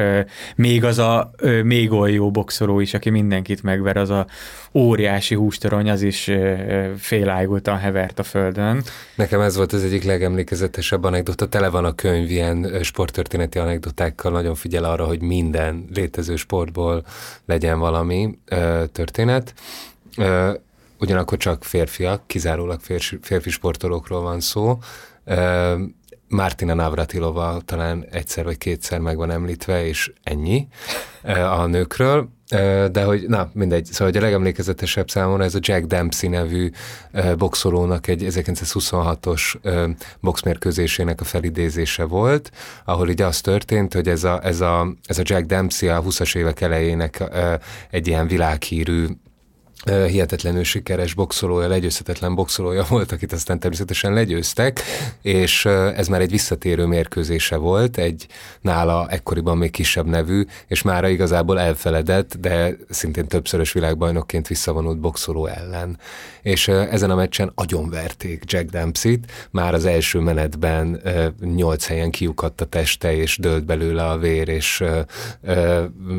[0.56, 1.32] még az a
[1.64, 4.26] még olyan jó boxoló is, aki mindenkit megver, az a
[4.74, 6.32] óriási hústorony, az is
[6.98, 8.84] félájultan hevert a földön.
[9.16, 14.56] Nekem ez volt az egyik legemlékezetesebb anekdota, tele van a könyv ilyen sporttörténeti anekdotákkal, nagyon
[14.56, 17.06] figyel arra, hogy minden létező sportból
[17.46, 19.54] legyen valami ö, történet.
[20.18, 20.54] Ö,
[21.00, 24.78] ugyanakkor csak férfiak, kizárólag férfi, férfi sportolókról van szó.
[25.26, 25.76] Ö,
[26.30, 30.68] Martina Navratilova talán egyszer vagy kétszer meg van említve, és ennyi
[31.60, 32.30] a nőkről.
[32.92, 36.70] De hogy, na, mindegy, szóval hogy a legemlékezetesebb számomra ez a Jack Dempsey nevű
[37.38, 39.56] boxolónak egy 1926-os
[40.20, 42.52] boxmérkőzésének a felidézése volt,
[42.86, 46.36] ahol így az történt, hogy ez a, ez a, ez a Jack Dempsey a 20-as
[46.36, 47.24] évek elejének
[47.90, 49.06] egy ilyen világhírű
[49.86, 54.82] hihetetlenül sikeres boxolója, legyőzhetetlen boxolója volt, akit aztán természetesen legyőztek,
[55.22, 58.28] és ez már egy visszatérő mérkőzése volt, egy
[58.62, 65.46] nála ekkoriban még kisebb nevű, és mára igazából elfeledett, de szintén többszörös világbajnokként visszavonult boxoló
[65.46, 66.00] ellen.
[66.42, 71.02] És ezen a meccsen agyonverték Jack Dempsey-t, már az első menetben
[71.56, 74.84] nyolc helyen kiukadt a teste, és dőlt belőle a vér, és,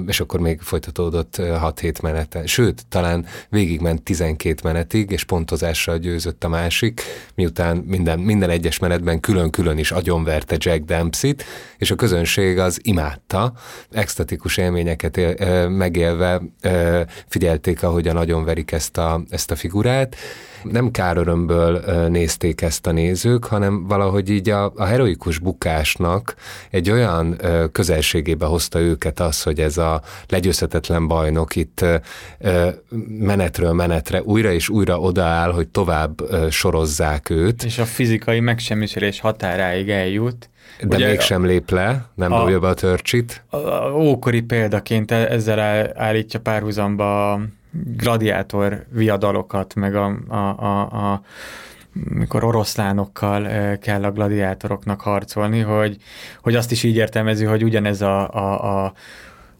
[0.06, 2.46] és akkor még folytatódott 6-7 meneten.
[2.46, 7.02] Sőt, talán végigment 12 menetig, és pontozással győzött a másik,
[7.34, 11.44] miután minden, minden egyes menetben külön-külön is agyonverte Jack Dempsey-t,
[11.78, 13.52] és a közönség az imádta,
[13.90, 16.42] extatikus élményeket él, megélve
[17.28, 20.16] figyelték, ahogyan agyonverik ezt a, ezt a figurát,
[20.62, 26.34] nem kárörömből nézték ezt a nézők, hanem valahogy így a, a heroikus bukásnak
[26.70, 27.40] egy olyan
[27.72, 31.84] közelségébe hozta őket az, hogy ez a legyőzhetetlen bajnok itt
[33.08, 36.20] menetről menetre újra és újra odaáll, hogy tovább
[36.50, 37.62] sorozzák őt.
[37.62, 40.50] És a fizikai megsemmisülés határáig eljut.
[40.80, 43.44] De Ugye mégsem lép le, nem dobja be a törcsit.
[43.48, 47.40] A, a ókori példaként e- ezzel állítja párhuzamba
[47.96, 51.22] gladiátor viadalokat, meg a, a, a, a
[51.92, 55.96] mikor oroszlánokkal kell a gladiátoroknak harcolni, hogy,
[56.42, 58.92] hogy azt is így értelmezi, hogy ugyanez a, a, a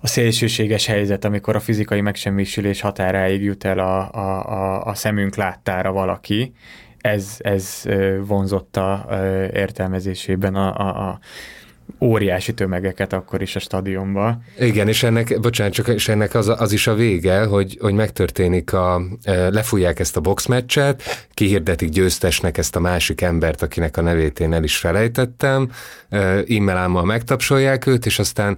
[0.02, 5.34] a szélsőséges helyzet, amikor a fizikai megsemmisülés határáig jut el a, a, a, a szemünk
[5.34, 6.52] láttára valaki,
[6.98, 7.82] ez, ez
[8.26, 9.08] vonzotta
[9.52, 11.18] értelmezésében a, a, a
[12.00, 14.38] óriási tömegeket akkor is a stadionba.
[14.58, 18.72] Igen, és ennek, bocsánat, csak és ennek az, az is a vége, hogy, hogy megtörténik
[18.72, 19.02] a,
[19.50, 21.02] lefújják ezt a boxmeccset,
[21.34, 25.70] kihirdetik győztesnek ezt a másik embert, akinek a nevét én el is felejtettem,
[26.10, 28.56] e-mailámmal megtapsolják őt, és aztán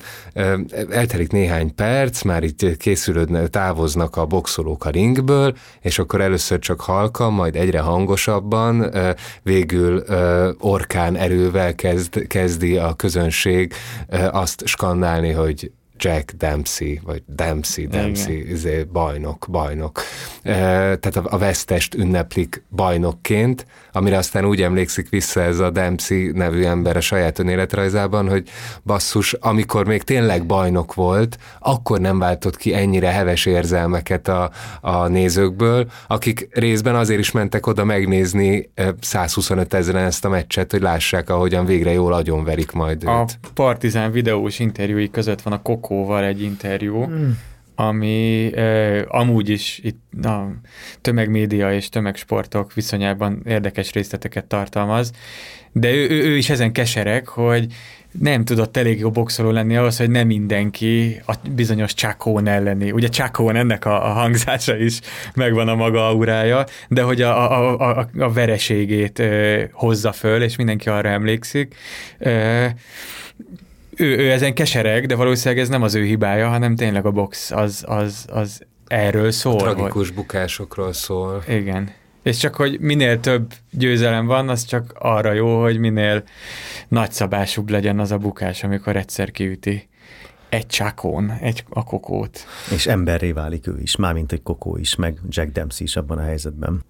[0.90, 6.80] eltelik néhány perc, már itt készülődnek, távoznak a boxolók a ringből, és akkor először csak
[6.80, 8.90] halkan, majd egyre hangosabban,
[9.42, 10.04] végül
[10.58, 13.72] orkán erővel kezd, kezdi a közön közönség
[14.30, 20.00] azt skandálni, hogy Jack Dempsey, vagy Dempsey, Dempsey, izé, bajnok, bajnok.
[20.42, 26.96] Tehát a vesztest ünneplik bajnokként, amire aztán úgy emlékszik vissza ez a Dempsey nevű ember
[26.96, 28.48] a saját önéletrajzában, hogy
[28.84, 34.50] basszus, amikor még tényleg bajnok volt, akkor nem váltott ki ennyire heves érzelmeket a,
[34.80, 40.82] a nézőkből, akik részben azért is mentek oda megnézni 125 ezeren ezt a meccset, hogy
[40.82, 43.10] lássák, ahogyan végre jól agyonverik majd őt.
[43.10, 47.30] A Partizán videós interjúi között van a Koko Kóval egy interjú, mm.
[47.88, 50.52] Ami eh, amúgy is itt a
[51.00, 55.12] tömegmédia és tömegsportok viszonyában érdekes részleteket tartalmaz,
[55.72, 57.66] de ő, ő, ő is ezen keserek, hogy
[58.20, 62.90] nem tudott elég jó boxoló lenni ahhoz, hogy nem mindenki a bizonyos Csakón elleni.
[62.90, 65.00] Ugye Csakón ennek a, a hangzása is
[65.34, 70.56] megvan a maga aurája, de hogy a, a, a, a vereségét ö, hozza föl, és
[70.56, 71.74] mindenki arra emlékszik.
[72.18, 72.66] Ö,
[73.96, 77.50] ő, ő ezen kesereg, de valószínűleg ez nem az ő hibája, hanem tényleg a box
[77.50, 79.54] az, az, az erről szól.
[79.54, 80.16] A tragikus hogy...
[80.16, 81.42] bukásokról szól.
[81.48, 81.90] Igen.
[82.22, 86.22] És csak, hogy minél több győzelem van, az csak arra jó, hogy minél
[86.88, 89.88] nagyszabásúbb legyen az a bukás, amikor egyszer kiüti
[90.48, 92.46] egy csákón, egy a kokót.
[92.74, 96.22] És emberré válik ő is, mármint egy kokó is, meg Jack Dempsey is abban a
[96.22, 96.84] helyzetben.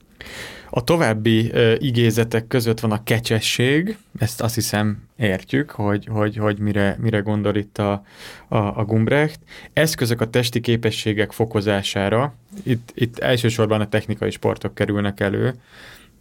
[0.74, 6.58] A további uh, igézetek között van a kecsesség, ezt azt hiszem értjük, hogy, hogy, hogy
[6.58, 8.04] mire, mire gondol itt a,
[8.48, 9.40] a, a Gumbrecht.
[9.72, 15.54] Eszközök a testi képességek fokozására, itt, itt elsősorban a technikai sportok kerülnek elő,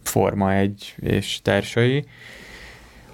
[0.02, 2.04] Forma egy és társai.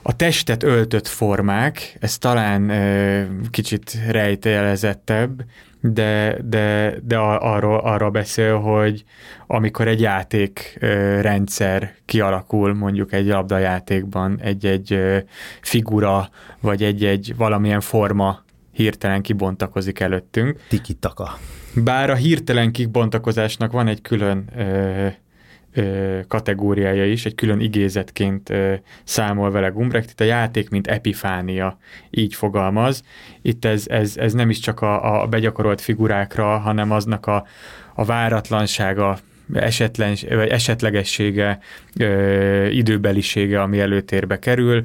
[0.03, 5.45] A testet öltött formák, ez talán ö, kicsit rejtélezettebb,
[5.81, 9.05] de, de, de arról, arra beszél, hogy
[9.47, 10.77] amikor egy játék
[11.21, 15.01] rendszer kialakul, mondjuk egy labdajátékban, egy-egy
[15.61, 16.29] figura,
[16.61, 20.61] vagy egy-egy valamilyen forma hirtelen kibontakozik előttünk.
[20.69, 21.39] Tiki-taka.
[21.75, 25.07] Bár a hirtelen kibontakozásnak van egy külön ö,
[26.29, 28.53] kategóriája is, egy külön igézetként
[29.05, 30.11] számol vele Gumbrecht.
[30.11, 31.79] Itt a játék, mint epifánia,
[32.11, 33.03] így fogalmaz.
[33.43, 37.47] Itt ez, ez, ez nem is csak a, a begyakorolt figurákra, hanem aznak a,
[37.95, 39.19] a váratlansága,
[39.53, 41.59] esetlen, vagy esetlegessége,
[42.71, 44.81] időbelisége, ami előtérbe kerül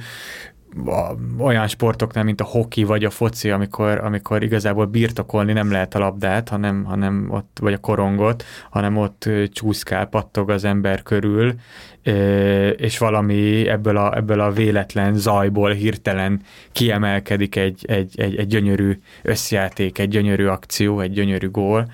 [1.38, 6.00] olyan sportoknál, mint a hoki vagy a foci, amikor, amikor igazából birtokolni nem lehet a
[6.00, 11.54] labdát, hanem, hanem ott, vagy a korongot, hanem ott csúszkál, pattog az ember körül,
[12.76, 19.00] és valami ebből a, ebből a véletlen zajból hirtelen kiemelkedik egy, egy, egy, egy gyönyörű
[19.22, 21.92] összjáték, egy gyönyörű akció, egy gyönyörű gól,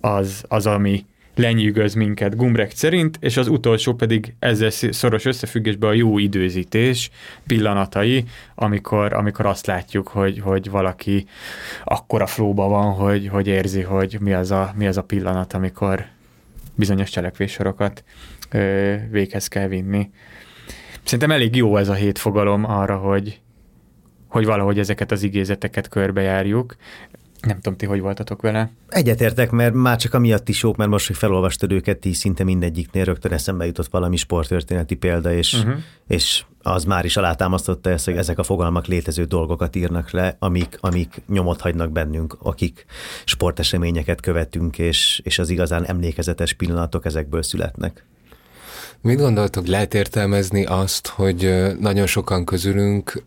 [0.00, 5.92] az, az ami lenyűgöz minket Gumbrek szerint, és az utolsó pedig ezzel szoros összefüggésben a
[5.92, 7.10] jó időzítés
[7.46, 11.26] pillanatai, amikor, amikor azt látjuk, hogy, hogy valaki
[11.84, 16.06] akkora flóba van, hogy, hogy érzi, hogy mi az, a, mi az a pillanat, amikor
[16.74, 18.04] bizonyos cselekvéssorokat
[18.50, 20.10] ö, véghez kell vinni.
[21.02, 23.40] Szerintem elég jó ez a hét fogalom arra, hogy,
[24.28, 26.76] hogy valahogy ezeket az igézeteket körbejárjuk.
[27.42, 28.70] Nem tudom, ti hogy voltatok vele?
[28.88, 33.04] Egyetértek, mert már csak amiatt is jók, mert most, hogy felolvastad őket, így szinte mindegyiknél
[33.04, 35.74] rögtön eszembe jutott valami sporttörténeti példa, és, uh-huh.
[36.06, 40.78] és az már is alátámasztotta ezt, hogy ezek a fogalmak létező dolgokat írnak le, amik,
[40.80, 42.84] amik nyomot hagynak bennünk, akik
[43.24, 48.04] sporteseményeket követünk, és, és az igazán emlékezetes pillanatok ezekből születnek.
[49.00, 53.22] Mit gondoltok, lehet értelmezni azt, hogy nagyon sokan közülünk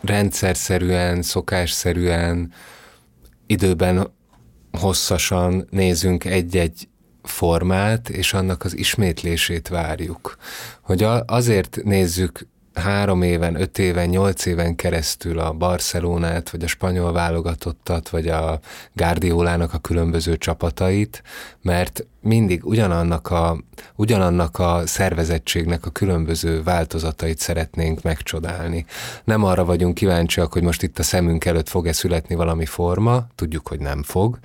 [0.00, 2.52] rendszerszerűen, szokásszerűen,
[3.46, 4.10] időben
[4.72, 6.88] hosszasan nézünk egy-egy
[7.22, 10.36] formát, és annak az ismétlését várjuk.
[10.80, 12.46] Hogy azért nézzük
[12.78, 18.60] három éven, öt éven, nyolc éven keresztül a Barcelonát, vagy a spanyol válogatottat, vagy a
[18.92, 21.22] Guardiolának a különböző csapatait,
[21.62, 23.58] mert mindig ugyanannak a,
[23.94, 28.84] ugyanannak a szervezettségnek a különböző változatait szeretnénk megcsodálni.
[29.24, 33.68] Nem arra vagyunk kíváncsiak, hogy most itt a szemünk előtt fog-e születni valami forma, tudjuk,
[33.68, 34.38] hogy nem fog.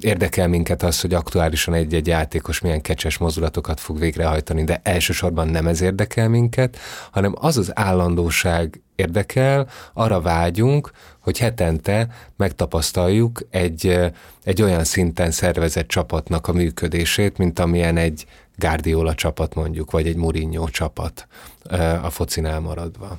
[0.00, 5.66] Érdekel minket az, hogy aktuálisan egy-egy játékos milyen kecses mozdulatokat fog végrehajtani, de elsősorban nem
[5.66, 6.78] ez érdekel minket,
[7.10, 10.90] hanem az az állandóság érdekel, arra vágyunk,
[11.20, 13.98] hogy hetente megtapasztaljuk egy,
[14.44, 18.26] egy olyan szinten szervezett csapatnak a működését, mint amilyen egy
[18.56, 21.26] Guardiola csapat mondjuk, vagy egy Mourinho csapat
[22.02, 23.16] a focinál maradva.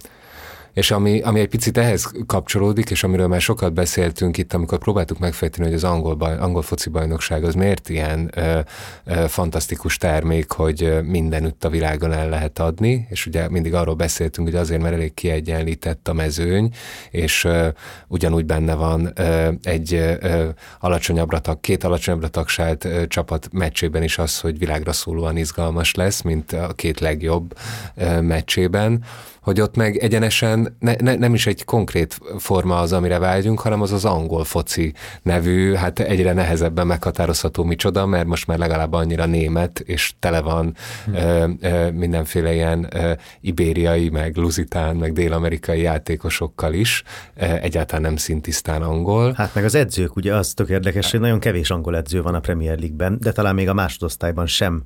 [0.76, 5.20] És ami, ami egy picit ehhez kapcsolódik, és amiről már sokat beszéltünk itt, amikor próbáltuk
[5.20, 8.60] megfejteni, hogy az angol, baj, angol foci bajnokság az miért ilyen ö,
[9.06, 14.48] ö, fantasztikus termék, hogy mindenütt a világon el lehet adni, és ugye mindig arról beszéltünk,
[14.48, 16.70] hogy azért, mert elég kiegyenlített a mezőny,
[17.12, 17.68] és ö,
[18.08, 20.48] ugyanúgy benne van ö, egy ö,
[20.80, 26.22] alacsonyabbra tag, két alacsonyabbra tagsált ö, csapat meccsében is az, hogy világra szólóan izgalmas lesz,
[26.22, 27.58] mint a két legjobb
[27.96, 29.04] ö, meccsében
[29.46, 33.82] hogy ott meg egyenesen ne, ne, nem is egy konkrét forma az, amire vágyunk, hanem
[33.82, 39.26] az az angol foci nevű, hát egyre nehezebben meghatározható micsoda, mert most már legalább annyira
[39.26, 40.76] német, és tele van
[41.06, 41.16] hmm.
[41.16, 47.04] ö, ö, mindenféle ilyen ö, ibériai, meg luzitán, meg dél-amerikai játékosokkal is,
[47.36, 49.34] ö, egyáltalán nem szintisztán angol.
[49.36, 52.40] Hát meg az edzők, ugye az tök érdekes, hogy nagyon kevés angol edző van a
[52.40, 54.84] Premier League-ben, de talán még a másodosztályban sem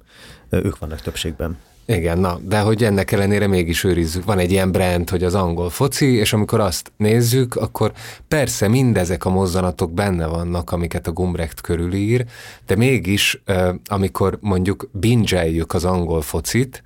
[0.49, 1.57] ők vannak többségben.
[1.90, 4.26] Igen, na, de hogy ennek ellenére mégis őrizzük.
[4.26, 7.94] Van egy ilyen brand, hogy az angol foci, és amikor azt nézzük, akkor
[8.28, 12.26] persze mindezek a mozzanatok benne vannak, amiket a Gumbrecht körülír,
[12.66, 13.42] de mégis,
[13.86, 16.84] amikor mondjuk bingeljük az angol focit,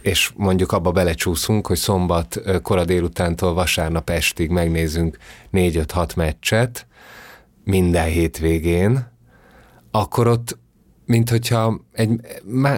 [0.00, 5.16] és mondjuk abba belecsúszunk, hogy szombat kora délutántól vasárnap estig megnézzünk
[5.52, 6.86] 4-5-6 meccset
[7.64, 9.10] minden hétvégén,
[9.90, 10.60] akkor ott
[11.12, 12.10] mint hogyha egy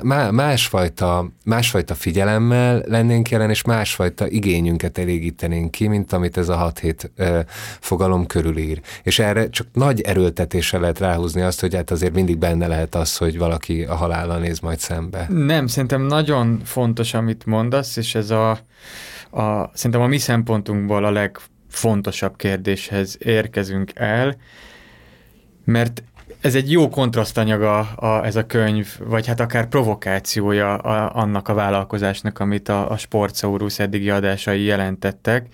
[0.03, 6.57] má, másfajta, másfajta figyelemmel lennénk jelen, és másfajta igényünket elégítenénk ki, mint amit ez a
[6.57, 7.41] hat hét ö,
[7.81, 8.81] fogalom körülír.
[9.03, 13.17] És erre csak nagy erőltetéssel lehet ráhúzni azt, hogy hát azért mindig benne lehet az,
[13.17, 15.27] hogy valaki a halállal néz majd szembe.
[15.29, 18.51] Nem, szerintem nagyon fontos, amit mondasz, és ez a,
[19.31, 24.37] a szerintem a mi szempontunkból a legfontosabb kérdéshez érkezünk el,
[25.65, 26.03] mert
[26.45, 31.55] ez egy jó kontrasztanyaga a, ez a könyv, vagy hát akár provokációja a, annak a
[31.55, 35.47] vállalkozásnak, amit a, a Sportsaurus eddigi adásai jelentettek,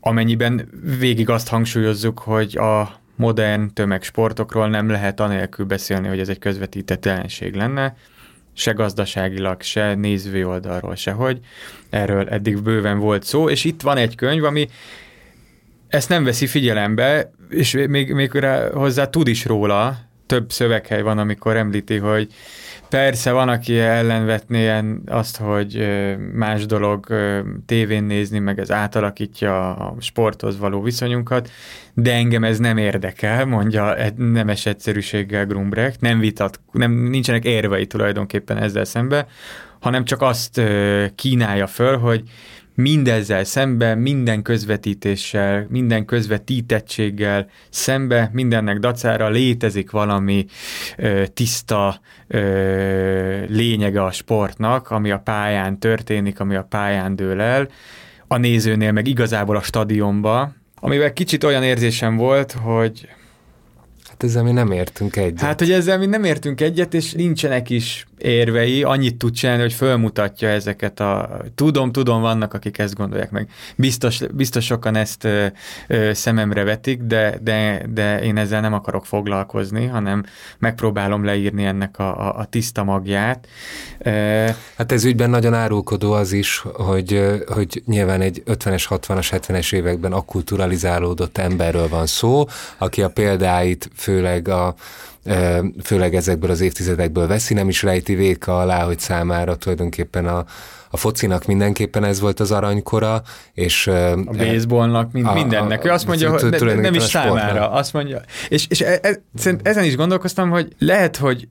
[0.00, 6.38] amennyiben végig azt hangsúlyozzuk, hogy a modern tömegsportokról nem lehet anélkül beszélni, hogy ez egy
[6.38, 7.96] közvetített jelenség lenne,
[8.52, 11.40] se gazdaságilag, se néző oldalról, sehogy.
[11.90, 14.68] Erről eddig bőven volt szó, és itt van egy könyv, ami
[15.88, 21.56] ezt nem veszi figyelembe, és még, még hozzá tud is róla, több szöveghely van, amikor
[21.56, 22.28] említi, hogy
[22.88, 25.86] persze van, aki ellenvetné azt, hogy
[26.32, 27.06] más dolog
[27.66, 31.50] tévén nézni, meg ez átalakítja a sporthoz való viszonyunkat,
[31.94, 38.56] de engem ez nem érdekel, mondja nemes egyszerűséggel Grumbrecht, nem vitat, nem, nincsenek érvei tulajdonképpen
[38.56, 39.26] ezzel szembe,
[39.80, 40.60] hanem csak azt
[41.14, 42.22] kínálja föl, hogy
[42.74, 50.46] mindezzel szembe, minden közvetítéssel, minden közvetítettséggel szembe, mindennek dacára létezik valami
[50.96, 57.68] ö, tiszta ö, lényege a sportnak, ami a pályán történik, ami a pályán dől el,
[58.26, 63.08] a nézőnél meg igazából a stadionba, amivel kicsit olyan érzésem volt, hogy
[64.08, 65.40] Hát ezzel mi nem értünk egyet.
[65.40, 69.72] Hát, hogy ezzel mi nem értünk egyet, és nincsenek is érvei, annyit tud csinálni, hogy
[69.72, 71.40] fölmutatja ezeket a...
[71.54, 73.48] Tudom, tudom, vannak, akik ezt gondolják meg.
[73.76, 75.46] Biztos, biztos sokan ezt ö,
[75.88, 80.24] ö, szememre vetik, de, de, de én ezzel nem akarok foglalkozni, hanem
[80.58, 83.48] megpróbálom leírni ennek a, a, a tiszta magját.
[84.76, 90.12] Hát ez ügyben nagyon árulkodó az is, hogy, hogy nyilván egy 50-es, 60-as, 70-es években
[90.12, 92.46] akkulturalizálódott emberről van szó,
[92.78, 94.74] aki a példáit főleg a
[95.82, 100.44] főleg ezekből az évtizedekből veszi, nem is rejti véka alá, hogy számára tulajdonképpen a,
[100.90, 103.22] a focinak mindenképpen ez volt az aranykora,
[103.52, 103.86] és...
[103.86, 105.84] A baseballnak, mind, a, mindennek.
[105.84, 107.70] Ő azt mondja, hogy ne, nem is számára.
[107.70, 108.20] Azt mondja.
[108.48, 109.20] És, és e, e,
[109.62, 111.48] ezen is gondolkoztam, hogy lehet, hogy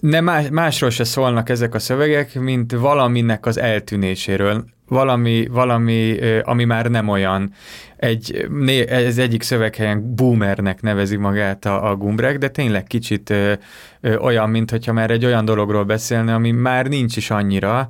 [0.00, 6.64] nem más, másról se szólnak ezek a szövegek, mint valaminek az eltűnéséről valami, valami, ami
[6.64, 7.52] már nem olyan.
[7.96, 8.48] Egy,
[8.88, 13.52] ez egyik szöveghelyen boomernek nevezi magát a, a Gumbrek, de tényleg kicsit ö,
[14.00, 17.88] ö, olyan, mint hogyha már egy olyan dologról beszélne, ami már nincs is annyira.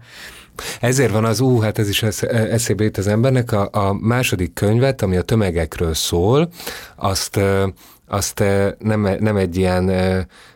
[0.81, 5.03] Ezért van az, ú, hát ez is eszébe jut az embernek, a, a második könyvet,
[5.03, 6.51] ami a tömegekről szól,
[6.97, 7.41] azt
[8.11, 8.45] azt
[8.79, 9.91] nem, nem egy ilyen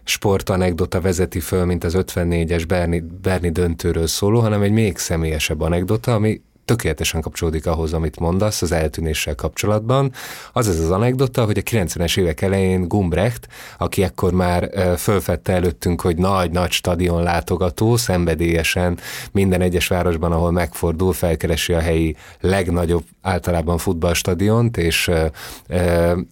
[0.05, 6.15] sportanekdota vezeti föl, mint az 54-es Berni, Berni döntőről szóló, hanem egy még személyesebb anekdota,
[6.15, 10.13] ami tökéletesen kapcsolódik ahhoz, amit mondasz az eltűnéssel kapcsolatban.
[10.53, 13.49] Az ez az anekdota, hogy a 90-es évek elején Gumbrecht,
[13.79, 18.99] aki ekkor már fölfedte előttünk, hogy nagy-nagy stadion látogató, szenvedélyesen
[19.33, 25.11] minden egyes városban, ahol megfordul, felkeresi a helyi legnagyobb általában futballstadiont, és,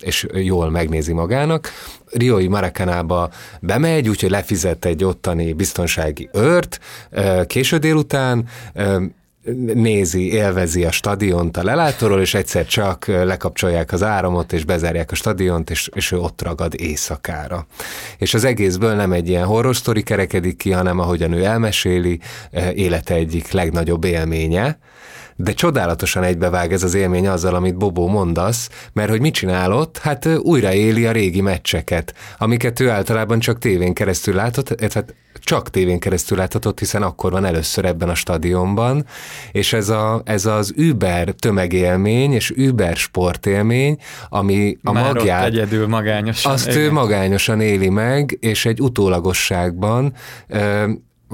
[0.01, 1.71] és jól megnézi magának.
[2.11, 3.31] Rioi Marakanába
[3.61, 6.81] bemegy, úgyhogy lefizet egy ottani biztonsági őrt,
[7.47, 8.49] késő délután,
[9.75, 15.15] nézi, élvezi a stadiont a lelátóról, és egyszer csak lekapcsolják az áramot, és bezárják a
[15.15, 17.67] stadiont, és, és ő ott ragad éjszakára.
[18.19, 22.21] És az egészből nem egy ilyen horror sztori kerekedik ki, hanem ahogyan ő elmeséli,
[22.75, 24.79] élete egyik legnagyobb élménye,
[25.43, 29.99] de csodálatosan egybevág ez az élmény azzal, amit Bobó mondasz, mert hogy mit csinálott?
[29.99, 35.99] Hát újraéli a régi meccseket, amiket ő általában csak tévén keresztül látott, hát csak tévén
[35.99, 39.07] keresztül láthatott, hiszen akkor van először ebben a stadionban,
[39.53, 43.97] és ez, a, ez az Uber tömegélmény és Uber sportélmény,
[44.29, 45.45] ami a Már magját...
[45.45, 46.53] egyedül magányosan.
[46.53, 46.81] Azt igen.
[46.81, 50.15] ő magányosan éli meg, és egy utólagosságban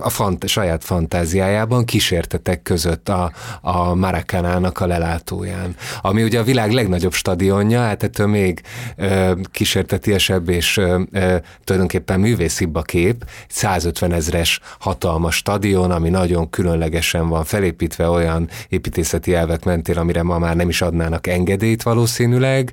[0.01, 5.77] a fant- saját fantáziájában kísértetek között a, a Maracanának a lelátóján.
[6.01, 8.61] Ami ugye a világ legnagyobb stadionja, hát ettől még
[8.97, 13.25] ö, kísértetiesebb és ö, ö, tulajdonképpen művészibb a kép.
[13.49, 20.39] 150 ezres hatalmas stadion, ami nagyon különlegesen van felépítve olyan építészeti elvek mentén, amire ma
[20.39, 22.73] már nem is adnának engedélyt valószínűleg,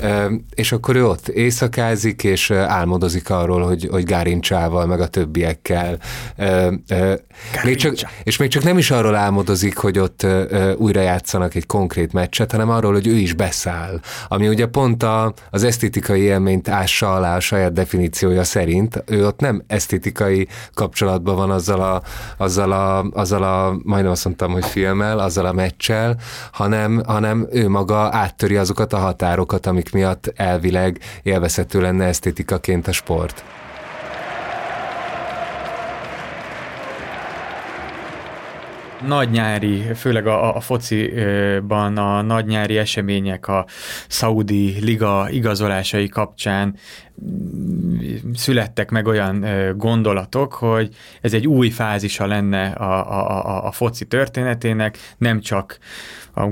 [0.00, 5.98] ö, és akkor ő ott éjszakázik, és álmodozik arról, hogy, hogy Gárincsával, meg a többiekkel
[6.36, 6.63] ö,
[7.64, 10.26] még csak, és még csak nem is arról álmodozik, hogy ott
[10.76, 14.00] újra játszanak egy konkrét meccset, hanem arról, hogy ő is beszáll.
[14.28, 19.04] Ami ugye pont a, az esztétikai élményt ássa alá a saját definíciója szerint.
[19.06, 22.02] Ő ott nem esztétikai kapcsolatban van azzal a,
[22.36, 26.16] azzal a, azzal a majdnem azt mondtam, hogy filmmel, azzal a meccsel,
[26.52, 32.92] hanem, hanem ő maga áttöri azokat a határokat, amik miatt elvileg élvezhető lenne esztétikaként a
[32.92, 33.44] sport.
[39.06, 43.66] Nagy nyári, főleg a, a fociban a nagy nyári események, a
[44.08, 46.76] Saudi Liga igazolásai kapcsán
[48.34, 49.44] születtek meg olyan
[49.76, 55.78] gondolatok, hogy ez egy új fázisa lenne a, a, a, a foci történetének, nem csak
[56.34, 56.42] a,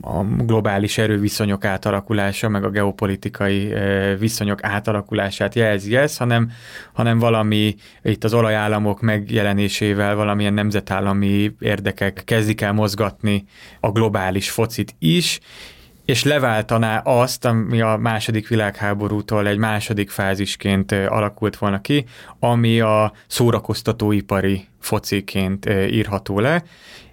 [0.00, 3.72] a globális erőviszonyok átalakulása, meg a geopolitikai
[4.18, 6.50] viszonyok átalakulását jelzi ez, hanem,
[6.92, 13.44] hanem valami itt az olajállamok megjelenésével valamilyen nemzetállami érdekek kezdik el mozgatni
[13.80, 15.40] a globális focit is,
[16.10, 22.04] és leváltaná azt, ami a második világháborútól egy második fázisként alakult volna ki,
[22.38, 26.62] ami a szórakoztatóipari fociként írható le,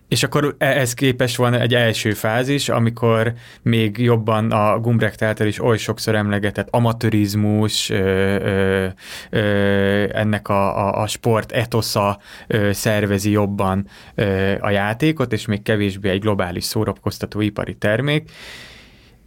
[0.08, 5.64] és akkor ehhez képest van egy első fázis, amikor még jobban a Gumbrecht által is
[5.64, 8.88] oly sokszor emlegetett amatőrizmus, ö,
[9.30, 15.62] ö, ennek a, a, a sport etosza ö, szervezi jobban ö, a játékot, és még
[15.62, 18.30] kevésbé egy globális szórakoztató ipari termék.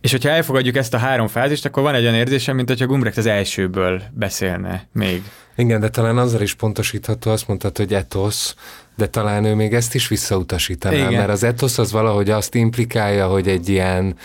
[0.01, 3.19] És hogyha elfogadjuk ezt a három fázist, akkor van egy olyan érzésem, mint hogyha Gumbrecht
[3.19, 5.23] az elsőből beszélne még.
[5.57, 8.55] Igen, de talán azzal is pontosítható, azt mondtad, hogy etosz,
[8.97, 11.13] de talán ő még ezt is visszautasítaná, Igen.
[11.13, 14.17] mert az etosz az valahogy azt implikálja, hogy egy ilyen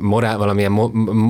[0.00, 0.72] morál, valamilyen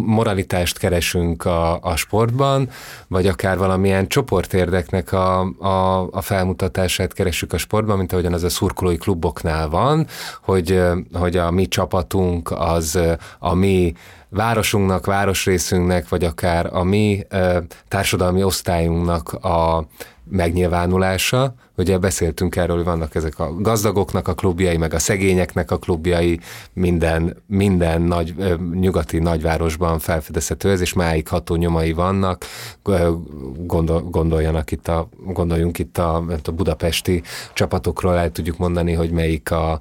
[0.06, 2.68] moralitást keresünk a, a sportban,
[3.08, 8.48] vagy akár valamilyen csoportérdeknek a, a, a felmutatását keresünk a sportban, mint ahogyan az a
[8.48, 10.06] szurkolói kluboknál van,
[10.42, 12.98] hogy, hogy a mi csapatunk az
[13.38, 13.94] a mi
[14.28, 17.22] városunknak, városrészünknek, vagy akár a mi
[17.88, 19.86] társadalmi osztályunknak a
[20.30, 21.54] megnyilvánulása.
[21.76, 26.40] Ugye beszéltünk erről, hogy vannak ezek a gazdagoknak a klubjai, meg a szegényeknek a klubjai,
[26.72, 28.34] minden, minden nagy,
[28.72, 32.44] nyugati nagyvárosban felfedezhető ez, és máig ható nyomai vannak.
[33.56, 39.50] Gondol, gondoljanak itt a, gondoljunk itt a, a budapesti csapatokról, el tudjuk mondani, hogy melyik
[39.50, 39.80] a,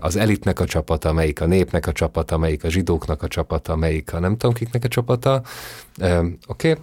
[0.00, 4.14] az elitnek a csapata, melyik a népnek a csapata, melyik a zsidóknak a csapata, melyik
[4.14, 5.42] a nem tudom kiknek a csapata.
[6.00, 6.70] Oké?
[6.70, 6.74] Okay?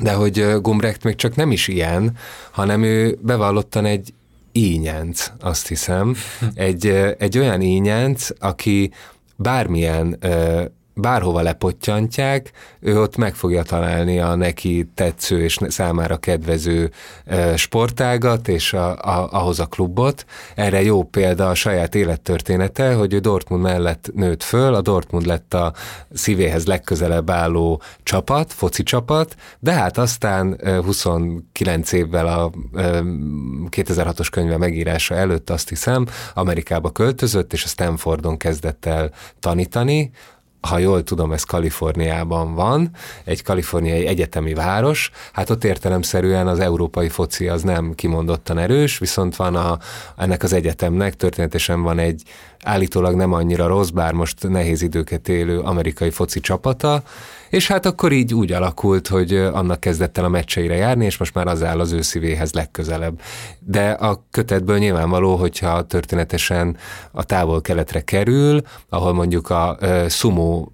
[0.00, 2.16] De hogy Gumbrecht még csak nem is ilyen,
[2.50, 4.12] hanem ő bevallottan egy
[4.52, 6.16] ínyenc, azt hiszem.
[6.54, 6.86] Egy,
[7.18, 8.90] egy olyan ínyenc, aki
[9.36, 10.18] bármilyen
[11.00, 16.90] bárhova lepottyantják, ő ott meg fogja találni a neki tetsző és számára kedvező
[17.54, 20.24] sportágat, és a, a, ahhoz a klubot.
[20.54, 25.54] Erre jó példa a saját élettörténete, hogy ő Dortmund mellett nőtt föl, a Dortmund lett
[25.54, 25.72] a
[26.12, 32.50] szívéhez legközelebb álló csapat, foci csapat, de hát aztán 29 évvel a
[33.70, 40.10] 2006-os könyve megírása előtt azt hiszem, Amerikába költözött, és a Stanfordon kezdett el tanítani,
[40.60, 42.90] ha jól tudom, ez Kaliforniában van,
[43.24, 49.36] egy kaliforniai egyetemi város, hát ott értelemszerűen az európai foci az nem kimondottan erős, viszont
[49.36, 49.78] van a,
[50.16, 52.22] ennek az egyetemnek történetesen van egy
[52.62, 57.02] állítólag nem annyira rossz, bár most nehéz időket élő amerikai foci csapata,
[57.50, 61.34] és hát akkor így úgy alakult, hogy annak kezdett el a meccseire járni, és most
[61.34, 63.20] már az áll az ő szívéhez legközelebb.
[63.58, 66.76] De a kötetből nyilvánvaló, hogyha történetesen
[67.10, 69.78] a távol-keletre kerül, ahol mondjuk a
[70.08, 70.66] sumo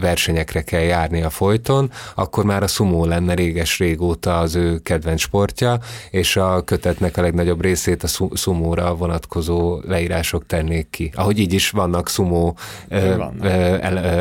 [0.00, 5.78] versenyekre kell járnia folyton, akkor már a szumó lenne réges-régóta az ő kedvenc sportja,
[6.10, 11.10] és a kötetnek a legnagyobb részét a szumóra vonatkozó leírások tennék ki.
[11.14, 12.56] Ahogy így is vannak szumó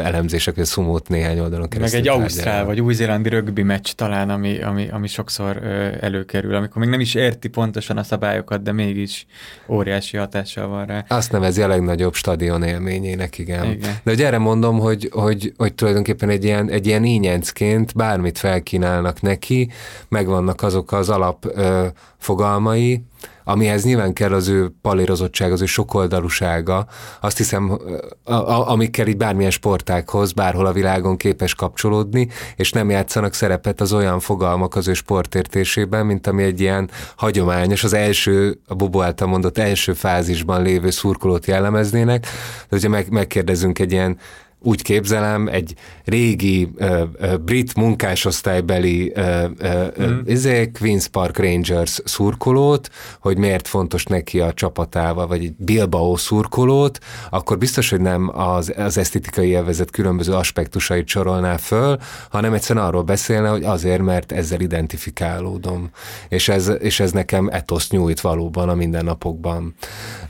[0.04, 2.00] elemzések, hogy a szumót néhány oldalon keresztül.
[2.00, 5.64] Meg egy ausztrál vagy új-zélandi rögbi meccs talán, ami, ami, ami sokszor
[6.00, 9.26] előkerül, amikor még nem is érti pontosan a szabályokat, de mégis
[9.68, 11.06] óriási hatással van rá.
[11.08, 13.66] Azt nevezi a legnagyobb stadion élményének, igen.
[13.66, 13.96] igen.
[14.04, 19.22] De hogy erre mondom, hogy hogy, hogy, tulajdonképpen egy ilyen, egy ilyen ínyencként bármit felkínálnak
[19.22, 19.72] neki,
[20.10, 21.86] megvannak azok az alap ö,
[22.18, 23.04] fogalmai,
[23.44, 26.88] amihez nyilván kell az ő palírozottság, az ő sokoldalúsága,
[27.22, 27.80] azt hiszem,
[28.24, 33.82] a, a, amikkel így bármilyen sportákhoz, bárhol a világon képes kapcsolódni, és nem játszanak szerepet
[33.82, 39.02] az olyan fogalmak az ő sportértésében, mint ami egy ilyen hagyományos, az első, a Bobo
[39.02, 42.28] által mondott első fázisban lévő szurkolót jellemeznének,
[42.70, 44.18] de ugye meg, megkérdezünk egy ilyen
[44.68, 45.74] úgy képzelem, egy
[46.06, 50.20] régi uh, uh, brit munkásosztálybeli uh, uh, mm.
[50.28, 52.90] uh, Queen's Park Rangers szurkolót,
[53.20, 57.00] hogy miért fontos neki a csapatával, vagy egy Bilbao szurkolót,
[57.30, 61.98] akkor biztos, hogy nem az, az esztetikai élvezet különböző aspektusait sorolná föl,
[62.30, 65.90] hanem egyszerűen arról beszélne, hogy azért, mert ezzel identifikálódom.
[66.30, 69.76] És ez, és ez nekem etoszt nyújt valóban a mindennapokban.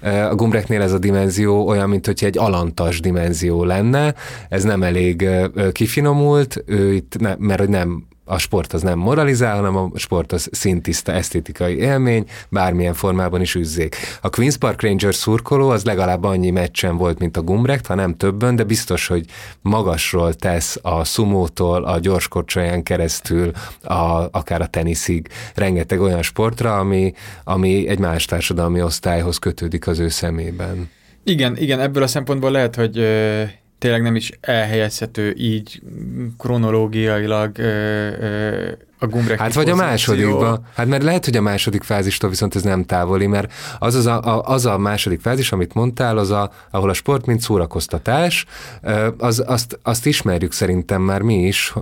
[0.02, 4.16] A Gumbreknél ez a dimenzió olyan, mint hogy egy alantas dimenzió lenne,
[4.50, 5.30] ez nem elég
[5.72, 10.32] kifinomult, ő itt ne, mert hogy nem a sport az nem moralizál, hanem a sport
[10.32, 13.96] az szintiszta esztétikai élmény, bármilyen formában is üzzék.
[14.22, 18.18] A Queen's Park Rangers szurkoló az legalább annyi meccsen volt, mint a Gumrecht, ha nem
[18.18, 19.26] többen, de biztos, hogy
[19.62, 23.52] magasról tesz a szumótól, a gyorskocsaján keresztül,
[23.82, 27.14] a, akár a teniszig, rengeteg olyan sportra, ami,
[27.44, 30.90] ami egy más társadalmi osztályhoz kötődik az ő szemében.
[31.24, 32.98] Igen, igen, ebből a szempontból lehet, hogy
[33.78, 35.82] tényleg nem is elhelyezhető így
[36.38, 37.64] kronológiailag ö,
[38.22, 40.62] ö, a Gumbrek Hát vagy a másodikba.
[40.76, 44.22] Hát mert lehet, hogy a második fázistól viszont ez nem távoli, mert az, az, a,
[44.24, 48.46] a, az a második fázis, amit mondtál, az a, ahol a sport mint szórakoztatás,
[49.18, 51.74] az, azt, azt ismerjük szerintem már mi is,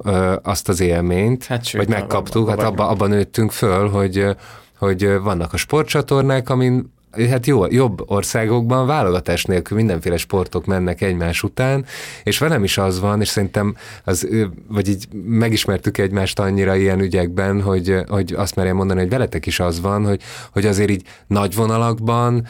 [0.44, 4.36] azt az élményt, hát sőt, vagy megkaptuk, hát abban abba nőttünk föl, hogy
[4.78, 6.94] hogy vannak a sportcsatornák, amin
[7.30, 11.86] hát jó, jobb országokban válogatás nélkül mindenféle sportok mennek egymás után,
[12.24, 14.28] és velem is az van, és szerintem az,
[14.68, 19.60] vagy így megismertük egymást annyira ilyen ügyekben, hogy, hogy azt merjem mondani, hogy veletek is
[19.60, 22.48] az van, hogy, hogy azért így nagy vonalakban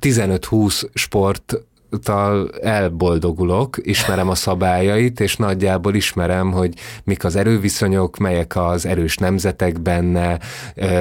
[0.00, 1.62] 15-20 sport
[2.02, 6.74] tal elboldogulok, ismerem a szabályait, és nagyjából ismerem, hogy
[7.04, 10.38] mik az erőviszonyok, melyek az erős nemzetek benne,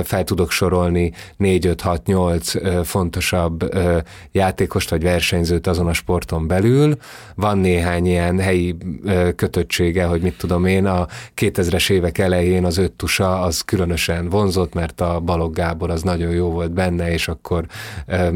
[0.04, 3.70] fel tudok sorolni 4-5-6-8 fontosabb
[4.32, 6.98] játékost vagy versenyzőt azon a sporton belül.
[7.36, 8.78] Van néhány ilyen helyi
[9.36, 15.02] kötöttsége, hogy mit tudom én, a 2000-es évek elején az öttusa az különösen vonzott, mert
[15.02, 17.66] a Balog Gábor az nagyon jó volt benne, és akkor,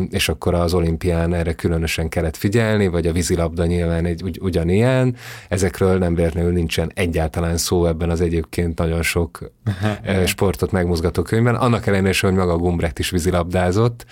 [0.09, 5.15] és akkor az olimpián erre különösen kellett figyelni, vagy a vízilabda nyilván egy ugy, ugyanilyen.
[5.49, 9.51] Ezekről nem véletlenül nincsen egyáltalán szó ebben az egyébként nagyon sok
[10.25, 11.55] sportot megmozgató könyvben.
[11.55, 14.05] Annak ellenére, hogy maga Gumbrecht is vízilabdázott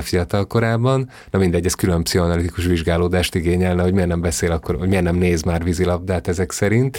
[0.00, 1.10] fiatal korában.
[1.30, 5.16] Na mindegy, ez külön pszichoanalitikus vizsgálódást igényelne, hogy miért nem beszél akkor, hogy miért nem
[5.16, 6.98] néz már vízilabdát ezek szerint.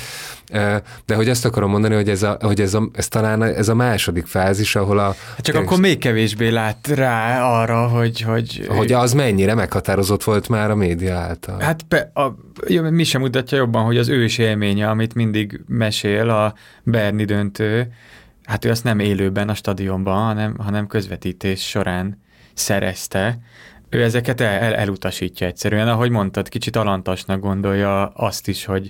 [1.05, 3.75] De hogy azt akarom mondani, hogy ez, a, hogy ez, a, ez talán ez a
[3.75, 5.15] második fázis, ahol a...
[5.36, 8.21] Hát csak akkor még kevésbé lát rá arra, hogy...
[8.21, 11.59] Hogy, hogy az mennyire meghatározott volt már a média által.
[11.59, 12.36] Hát pe, a,
[12.89, 16.53] mi sem mutatja jobban, hogy az ős élménye, amit mindig mesél a
[16.84, 17.93] Berni döntő,
[18.43, 22.21] hát ő azt nem élőben a stadionban, hanem, hanem közvetítés során
[22.53, 23.39] szerezte,
[23.89, 28.89] ő ezeket el, el, elutasítja egyszerűen, ahogy mondtad, kicsit alantasnak gondolja azt is, hogy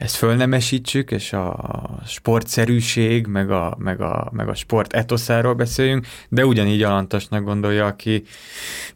[0.00, 6.46] ezt fölnemesítsük, és a sportszerűség, meg a, meg a, meg a sport etoszáról beszéljünk, de
[6.46, 8.22] ugyanígy alantasnak gondolja, aki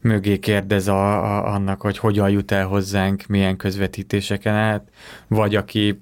[0.00, 4.88] mögé kérdez a, a, annak, hogy hogyan jut el hozzánk, milyen közvetítéseken át,
[5.28, 6.00] vagy aki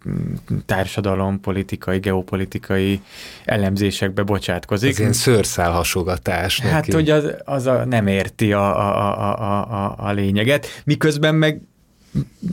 [0.67, 3.01] társadalom, politikai, geopolitikai
[3.45, 4.91] elemzésekbe bocsátkozik.
[4.91, 6.61] Ez ilyen szőrszál hasogatás.
[6.61, 11.61] Hát, hogy az, az a, nem érti a, a, a, a, a lényeget, miközben meg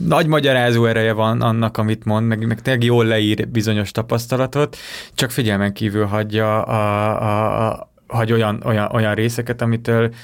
[0.06, 4.76] nagy magyarázó ereje van annak, amit mond, meg, meg tényleg jól leír bizonyos tapasztalatot,
[5.14, 10.14] csak figyelmen kívül hagyja a, a, a, hagy olyan, olyan, olyan részeket, amitől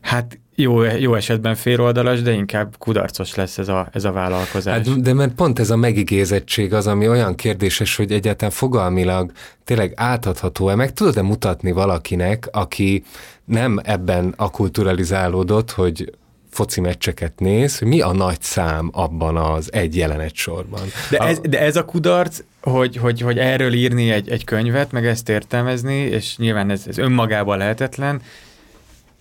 [0.00, 4.86] hát jó, jó esetben féloldalas, de inkább kudarcos lesz ez a, ez a vállalkozás.
[4.86, 9.32] Hát, de mert pont ez a megigézettség az, ami olyan kérdéses, hogy egyáltalán fogalmilag
[9.64, 13.04] tényleg átadható-e, meg tudod-e mutatni valakinek, aki
[13.44, 16.12] nem ebben akulturalizálódott, hogy
[16.50, 20.80] foci meccseket néz, hogy mi a nagy szám abban az egy jelenet sorban.
[21.10, 24.92] De ez, a, de ez a kudarc, hogy, hogy, hogy erről írni egy, egy könyvet,
[24.92, 28.22] meg ezt értelmezni, és nyilván ez, ez önmagában lehetetlen,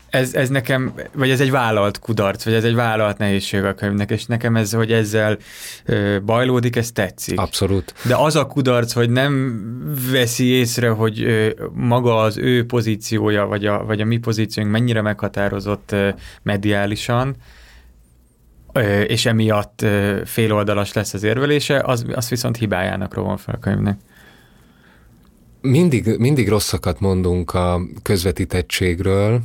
[0.10, 4.12] ez, ez nekem, vagy ez egy vállalt kudarc, vagy ez egy vállalt nehézség a könyvnek,
[4.12, 5.38] és nekem ez, hogy ezzel
[6.26, 7.39] bajlódik, ez tetszik.
[7.39, 7.93] Abszolút.
[8.07, 9.62] De az a kudarc, hogy nem
[10.12, 11.26] veszi észre, hogy
[11.74, 15.95] maga az ő pozíciója, vagy a, vagy a mi pozíciónk mennyire meghatározott
[16.43, 17.36] mediálisan,
[19.07, 19.86] és emiatt
[20.26, 23.99] féloldalas lesz az érvelése, az, az viszont hibájának rovan fel a könyvnek.
[25.62, 29.41] Mindig, mindig rosszakat mondunk a közvetítettségről,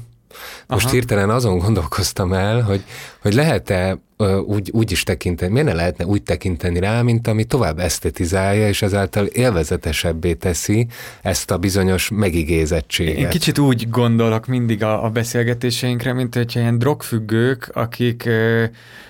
[0.67, 0.95] most Aha.
[0.95, 2.85] hirtelen azon gondolkoztam el, hogy,
[3.23, 3.99] hogy lehet-e
[4.47, 8.83] úgy, úgy is tekinteni, miért ne lehetne úgy tekinteni rá, mint ami tovább esztetizálja, és
[8.83, 10.87] ezáltal élvezetesebbé teszi
[11.23, 13.17] ezt a bizonyos megigézettséget.
[13.17, 18.65] Én kicsit úgy gondolok mindig a, a beszélgetéseinkre, mint hogyha ilyen drogfüggők, akik ö,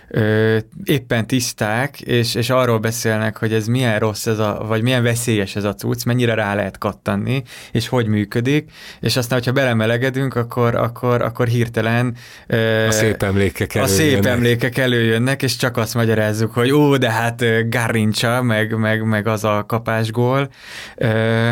[0.09, 5.03] ö, éppen tiszták, és, és arról beszélnek, hogy ez milyen rossz ez a, vagy milyen
[5.03, 7.43] veszélyes ez a cucc, mennyire rá lehet kattanni,
[7.73, 13.75] és hogy működik, és aztán, hogyha belemelegedünk, akkor, akkor, akkor hirtelen ö, a szép emlékek
[13.75, 13.99] előjönnek.
[13.99, 19.05] A szép emlékek előjönnek, és csak azt magyarázzuk, hogy ó, de hát Garrincsa, meg, meg,
[19.05, 20.49] meg az a kapásgól.
[20.97, 21.51] Ö,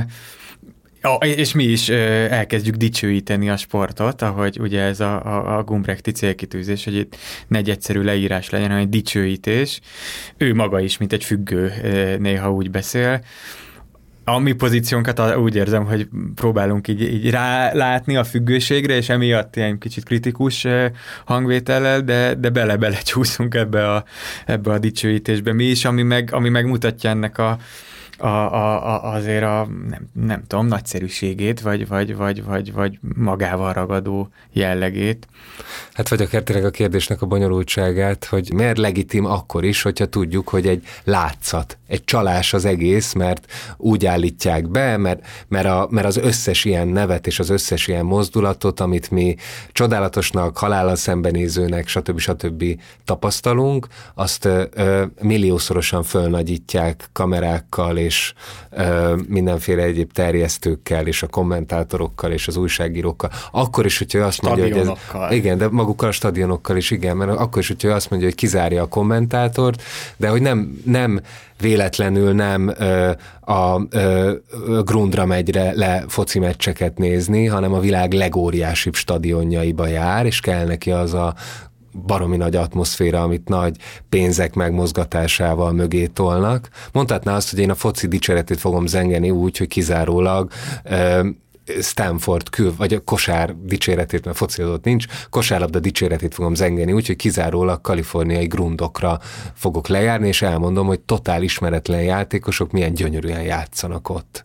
[1.04, 6.10] Ja, és mi is elkezdjük dicsőíteni a sportot, ahogy ugye ez a, a, a Gumbrechti
[6.10, 7.16] célkitűzés, hogy itt
[7.48, 9.80] ne leírás legyen, hanem egy dicsőítés.
[10.36, 11.72] Ő maga is, mint egy függő
[12.18, 13.24] néha úgy beszél.
[14.24, 19.78] A mi pozíciónkat úgy érzem, hogy próbálunk így, így rálátni a függőségre, és emiatt ilyen
[19.78, 20.66] kicsit kritikus
[21.24, 24.04] hangvétellel, de, de bele-bele csúszunk ebbe a,
[24.46, 25.52] ebbe a dicsőítésbe.
[25.52, 27.58] Mi is, ami meg, ami megmutatja ennek a,
[28.22, 34.28] a, a, azért a, nem, nem tudom, nagyszerűségét, vagy, vagy, vagy, vagy, vagy magával ragadó
[34.52, 35.26] jellegét.
[35.92, 40.48] Hát vagy akár tényleg a kérdésnek a bonyolultságát, hogy miért legitim akkor is, hogyha tudjuk,
[40.48, 46.06] hogy egy látszat, egy csalás az egész, mert úgy állítják be, mert, mert, a, mert
[46.06, 49.36] az összes ilyen nevet és az összes ilyen mozdulatot, amit mi
[49.72, 52.18] csodálatosnak, halállal szembenézőnek, stb.
[52.18, 52.64] stb.
[53.04, 58.11] tapasztalunk, azt ö, ö, milliószorosan fölnagyítják kamerákkal és
[58.70, 63.30] ö, mindenféle egyéb terjesztőkkel, és a kommentátorokkal, és az újságírókkal.
[63.50, 64.88] Akkor is, hogyha azt mondja, hogy ez...
[65.30, 68.82] Igen, de magukkal a stadionokkal is, igen, mert akkor is, hogyha azt mondja, hogy kizárja
[68.82, 69.82] a kommentátort,
[70.16, 71.20] de hogy nem, nem
[71.60, 73.10] véletlenül nem ö,
[73.40, 74.32] a ö,
[74.84, 80.90] Grundra megy le foci meccseket nézni, hanem a világ legóriásibb stadionjaiba jár, és kell neki
[80.90, 81.34] az a
[82.06, 83.76] baromi nagy atmoszféra, amit nagy
[84.08, 86.68] pénzek megmozgatásával mögé tolnak.
[86.92, 90.50] Mondhatná azt, hogy én a foci dicséretét fogom zengeni úgy, hogy kizárólag
[91.80, 97.80] Stanford kül, vagy a kosár dicséretét, mert fociazott nincs, kosárlabda dicséretét fogom zengeni, úgyhogy kizárólag
[97.80, 99.18] kaliforniai grundokra
[99.54, 104.44] fogok lejárni, és elmondom, hogy totál ismeretlen játékosok milyen gyönyörűen játszanak ott.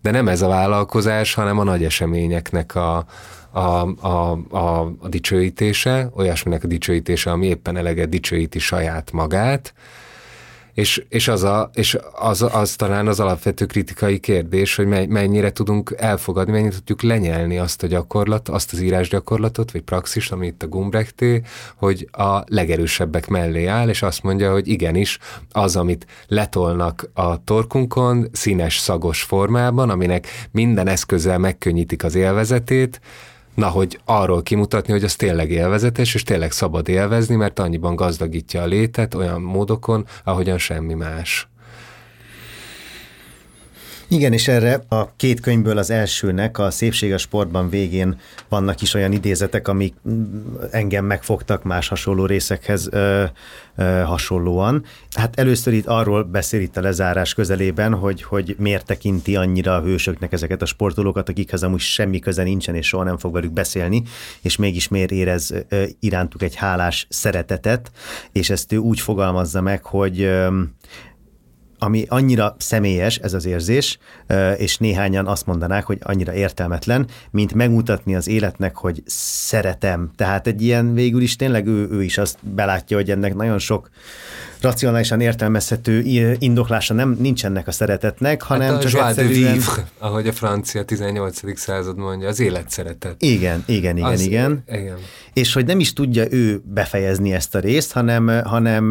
[0.00, 3.04] De nem ez a vállalkozás, hanem a nagy eseményeknek a,
[3.50, 3.60] a,
[4.06, 9.74] a, a, a dicsőítése, olyasminek a dicsőítése, ami éppen eleget dicsőíti saját magát,
[10.74, 15.94] és, és, az, a, és az, az talán az alapvető kritikai kérdés, hogy mennyire tudunk
[15.96, 20.68] elfogadni, mennyire tudjuk lenyelni azt a gyakorlat, azt az írásgyakorlatot, vagy praxist, ami itt a
[20.68, 21.42] Gumbrechté,
[21.76, 25.18] hogy a legerősebbek mellé áll, és azt mondja, hogy igenis,
[25.50, 33.00] az, amit letolnak a torkunkon, színes, szagos formában, aminek minden eszközzel megkönnyítik az élvezetét,
[33.54, 38.62] Na, hogy arról kimutatni, hogy az tényleg élvezetes, és tényleg szabad élvezni, mert annyiban gazdagítja
[38.62, 41.51] a létet olyan módokon, ahogyan semmi más.
[44.12, 48.94] Igen, és erre a két könyvből az elsőnek, a Szépség a sportban végén vannak is
[48.94, 49.94] olyan idézetek, amik
[50.70, 53.24] engem megfogtak más hasonló részekhez ö,
[53.76, 54.84] ö, hasonlóan.
[55.14, 59.82] Hát először itt arról beszél itt a lezárás közelében, hogy, hogy miért tekinti annyira a
[59.82, 64.02] hősöknek ezeket a sportolókat, akikhez amúgy semmi köze nincsen, és soha nem fog velük beszélni,
[64.40, 67.90] és mégis miért érez ö, irántuk egy hálás szeretetet,
[68.32, 70.62] és ezt ő úgy fogalmazza meg, hogy ö,
[71.82, 73.98] ami annyira személyes ez az érzés,
[74.56, 80.10] és néhányan azt mondanák, hogy annyira értelmetlen, mint megmutatni az életnek, hogy szeretem.
[80.16, 83.90] Tehát egy ilyen végül is tényleg ő, ő is azt belátja, hogy ennek nagyon sok
[84.62, 86.00] racionálisan értelmezhető
[86.38, 89.52] indoklása nem nincs ennek a szeretetnek, hanem hát a csak egyszerűen...
[89.52, 91.58] vivre, ahogy a francia 18.
[91.58, 93.22] század mondja, az élet szeretet.
[93.22, 94.64] Igen, igen, igen, az, igen.
[94.68, 94.96] igen.
[95.32, 98.90] És hogy nem is tudja ő befejezni ezt a részt, hanem, hanem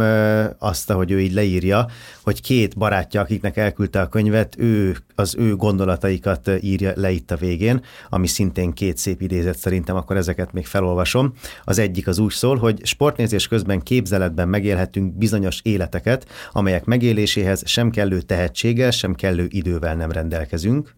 [0.60, 1.88] azt, hogy ő így leírja,
[2.24, 7.36] hogy két barátja, akiknek elküldte a könyvet, ő az ő gondolataikat írja le itt a
[7.36, 11.34] végén, ami szintén két szép idézet szerintem, akkor ezeket még felolvasom.
[11.64, 17.90] Az egyik az úgy szól, hogy sportnézés közben képzeletben megélhetünk bizonyos életeket, amelyek megéléséhez sem
[17.90, 20.96] kellő tehetséggel, sem kellő idővel nem rendelkezünk.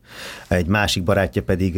[0.47, 1.73] Egy másik barátja pedig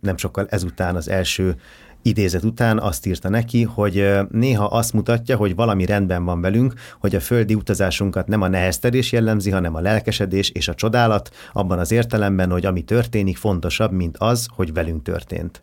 [0.00, 1.56] nem sokkal ezután az első
[2.04, 7.14] idézet után azt írta neki, hogy néha azt mutatja, hogy valami rendben van velünk, hogy
[7.14, 11.90] a földi utazásunkat nem a neheztelés jellemzi, hanem a lelkesedés és a csodálat, abban az
[11.90, 15.62] értelemben, hogy ami történik fontosabb, mint az, hogy velünk történt.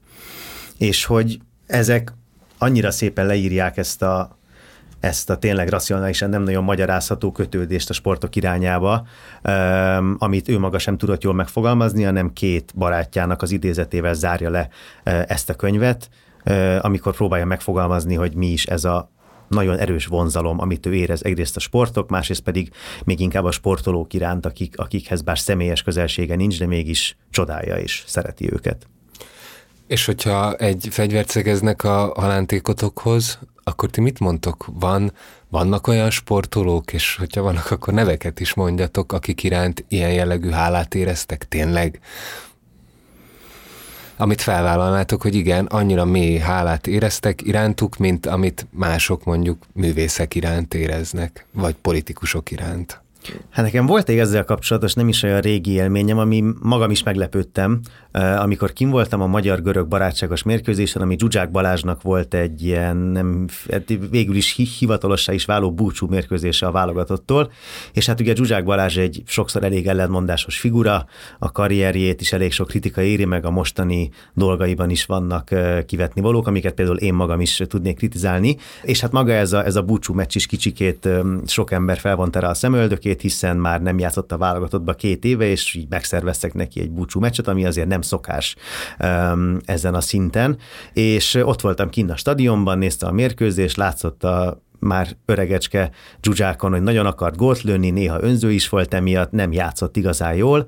[0.78, 2.14] És hogy ezek
[2.58, 4.38] annyira szépen leírják ezt a,
[5.00, 9.08] ezt a tényleg racionálisan nem nagyon magyarázható kötődést a sportok irányába,
[10.18, 14.70] amit ő maga sem tudott jól megfogalmazni, hanem két barátjának az idézetével zárja le
[15.04, 16.10] ezt a könyvet,
[16.80, 19.10] amikor próbálja megfogalmazni, hogy mi is ez a
[19.48, 22.72] nagyon erős vonzalom, amit ő érez egyrészt a sportok, másrészt pedig
[23.04, 28.04] még inkább a sportolók iránt, akik, akikhez bár személyes közelsége nincs, de mégis csodálja és
[28.08, 28.88] szereti őket.
[29.88, 34.66] És hogyha egy fegyvert szegeznek a halántékotokhoz, akkor ti mit mondtok?
[34.74, 35.12] Van,
[35.50, 40.96] vannak olyan sportolók, és hogyha vannak, akkor neveket is mondjatok, akik iránt ilyen jellegű hálát
[40.96, 42.00] éreztek tényleg?
[44.18, 50.74] Amit felvállalnátok, hogy igen, annyira mély hálát éreztek irántuk, mint amit mások mondjuk művészek iránt
[50.74, 53.02] éreznek, vagy politikusok iránt.
[53.50, 57.80] Hát nekem volt egy ezzel kapcsolatos nem is olyan régi élményem, ami magam is meglepődtem,
[58.12, 63.94] amikor kim voltam a magyar-görög barátságos mérkőzésen, ami Zsuzsák Balázsnak volt egy ilyen nem, hát
[64.10, 67.52] végül is hivatalossá is váló búcsú mérkőzése a válogatottól,
[67.94, 71.06] és hát ugye Zsuzsák Balázs egy sokszor elég ellentmondásos figura,
[71.40, 75.50] a karrierjét is elég sok kritika éri, meg a mostani dolgaiban is vannak
[75.86, 79.76] kivetni valók, amiket például én magam is tudnék kritizálni, és hát maga ez a, ez
[79.76, 81.10] a búcsú meccs is kicsikét
[81.46, 85.74] sok ember felvont erre a szemöldökét, hiszen már nem játszott a válogatottba két éve, és
[85.74, 88.56] így megszerveztek neki egy búcsú meccset, ami azért nem nem szokás
[89.66, 90.58] ezen a szinten,
[90.94, 95.92] és ott voltam kinn a stadionban, nézte a mérkőzést, látszott a már öregecske
[96.22, 100.68] Zsuzsákon, hogy nagyon akart gólt lőni, néha önző is volt emiatt, nem játszott igazán jól,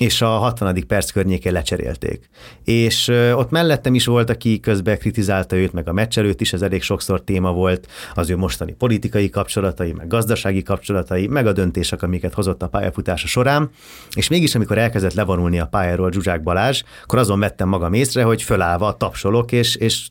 [0.00, 0.84] és a 60.
[0.86, 2.28] perc környékén lecserélték.
[2.64, 6.62] És ott mellettem is volt, aki közben kritizálta őt, meg a meccs előtt is, ez
[6.62, 12.02] elég sokszor téma volt, az ő mostani politikai kapcsolatai, meg gazdasági kapcsolatai, meg a döntések,
[12.02, 13.70] amiket hozott a pályafutása során,
[14.14, 18.42] és mégis amikor elkezdett levonulni a pályáról Zsuzsák Balázs, akkor azon vettem magam észre, hogy
[18.42, 20.08] fölállva tapsolok, és, és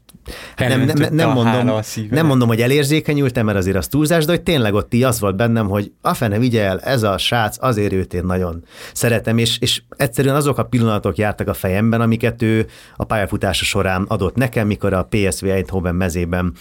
[0.57, 1.79] nem, nem, nem, mondom,
[2.09, 5.35] nem mondom, hogy elérzékenyültem, mert azért az túlzás, de hogy tényleg ott így az volt
[5.35, 9.57] bennem, hogy a fene vigye el, ez a srác, azért őt én nagyon szeretem, és,
[9.59, 14.67] és egyszerűen azok a pillanatok jártak a fejemben, amiket ő a pályafutása során adott nekem,
[14.67, 16.53] mikor a PSV Eindhoven mezében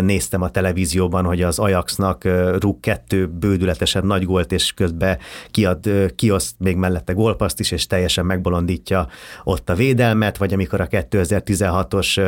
[0.00, 2.24] néztem a televízióban, hogy az Ajaxnak
[2.58, 5.18] rúg kettő bődületesen nagy gólt, és közben
[5.50, 9.08] kiad, kioszt még mellette gólpaszt is, és teljesen megbolondítja
[9.44, 12.20] ott a védelmet, vagy amikor a 2016-os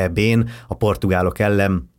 [0.00, 1.90] EB-n a portugálok ellen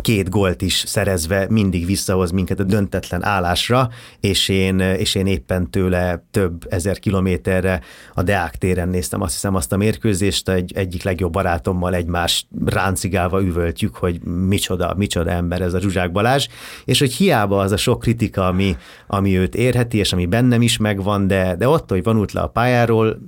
[0.00, 3.88] két gólt is szerezve mindig visszahoz minket a döntetlen állásra,
[4.20, 7.80] és én, és én éppen tőle több ezer kilométerre
[8.14, 13.42] a Deák téren néztem azt hiszem azt a mérkőzést, egy, egyik legjobb barátommal egymás ráncigálva
[13.42, 16.46] üvöltjük, hogy micsoda, micsoda ember ez a Zsuzsák Balázs,
[16.84, 18.76] és hogy hiába az a sok kritika, ami,
[19.06, 22.48] ami őt érheti, és ami bennem is megvan, de, de ott, hogy vonult le a
[22.48, 23.18] pályáról,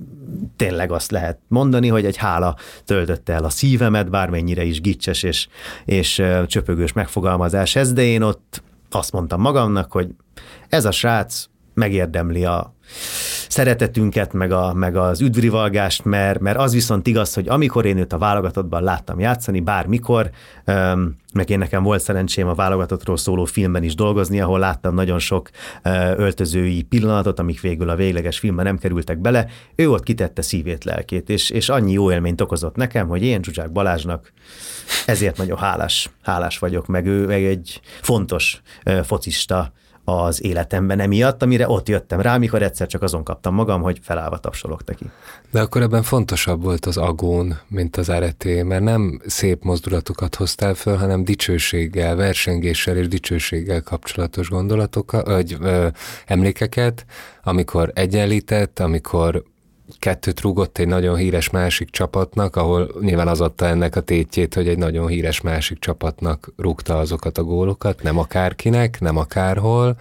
[0.55, 2.55] tényleg azt lehet mondani, hogy egy hála
[2.85, 5.47] töltötte el a szívemet, bármennyire is gicses és,
[5.85, 10.09] és csöpögős megfogalmazás ez, de én ott azt mondtam magamnak, hogy
[10.69, 12.73] ez a srác megérdemli a
[13.47, 18.13] szeretetünket, meg, a, meg az üdvrivalgást, mert, mert az viszont igaz, hogy amikor én őt
[18.13, 20.29] a válogatottban láttam játszani, bármikor,
[21.33, 25.49] meg én nekem volt szerencsém a válogatottról szóló filmben is dolgozni, ahol láttam nagyon sok
[26.17, 31.29] öltözői pillanatot, amik végül a végleges filmben nem kerültek bele, ő ott kitette szívét, lelkét,
[31.29, 34.33] és, és annyi jó élményt okozott nekem, hogy én Zsuzsák Balázsnak
[35.05, 38.61] ezért nagyon hálás, hálás vagyok, meg ő egy fontos
[39.03, 39.71] focista
[40.03, 44.37] az életemben emiatt, amire ott jöttem rá, mikor egyszer csak azon kaptam magam, hogy felállva
[44.37, 45.05] tapsolok neki.
[45.51, 50.73] De akkor ebben fontosabb volt az agón, mint az areté, mert nem szép mozdulatokat hoztál
[50.73, 55.87] föl, hanem dicsőséggel, versengéssel és dicsőséggel kapcsolatos gondolatokat, vagy ö,
[56.25, 57.05] emlékeket,
[57.43, 59.43] amikor egyenlített, amikor
[60.01, 64.67] kettőt rúgott egy nagyon híres másik csapatnak, ahol nyilván az adta ennek a tétjét, hogy
[64.67, 69.95] egy nagyon híres másik csapatnak rúgta azokat a gólokat, nem akárkinek, nem akárhol.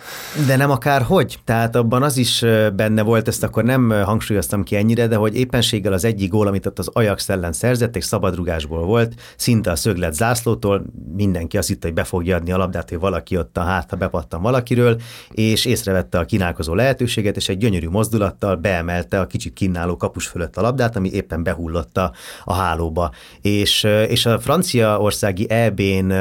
[0.47, 1.39] De nem akárhogy.
[1.45, 2.45] Tehát abban az is
[2.75, 6.67] benne volt, ezt akkor nem hangsúlyoztam ki ennyire, de hogy éppenséggel az egyik gól, amit
[6.67, 10.85] ott az Ajax ellen szerzett, egy szabadrugásból volt, szinte a szöglet zászlótól,
[11.17, 13.97] mindenki azt hitte, hogy be fogja adni a labdát, hogy valaki ott a hát, ha
[13.97, 19.89] bepattan valakiről, és észrevette a kínálkozó lehetőséget, és egy gyönyörű mozdulattal beemelte a kicsit kínál
[19.91, 22.13] domináló kapus fölött a labdát, ami éppen behullott a,
[22.45, 23.11] a hálóba.
[23.41, 26.13] És, és a franciaországi EB-n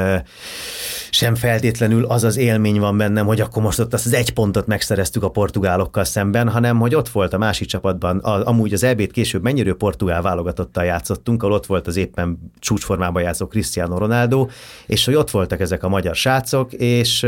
[1.10, 4.66] sem feltétlenül az az élmény van bennem, hogy akkor most ott azt az egy pontot
[4.66, 9.10] megszereztük a portugálokkal szemben, hanem hogy ott volt a másik csapatban, a, amúgy az EB-t
[9.10, 14.48] később mennyire portugál válogatottal játszottunk, ahol ott volt az éppen csúcsformában játszó Cristiano Ronaldo,
[14.86, 17.26] és hogy ott voltak ezek a magyar srácok, és,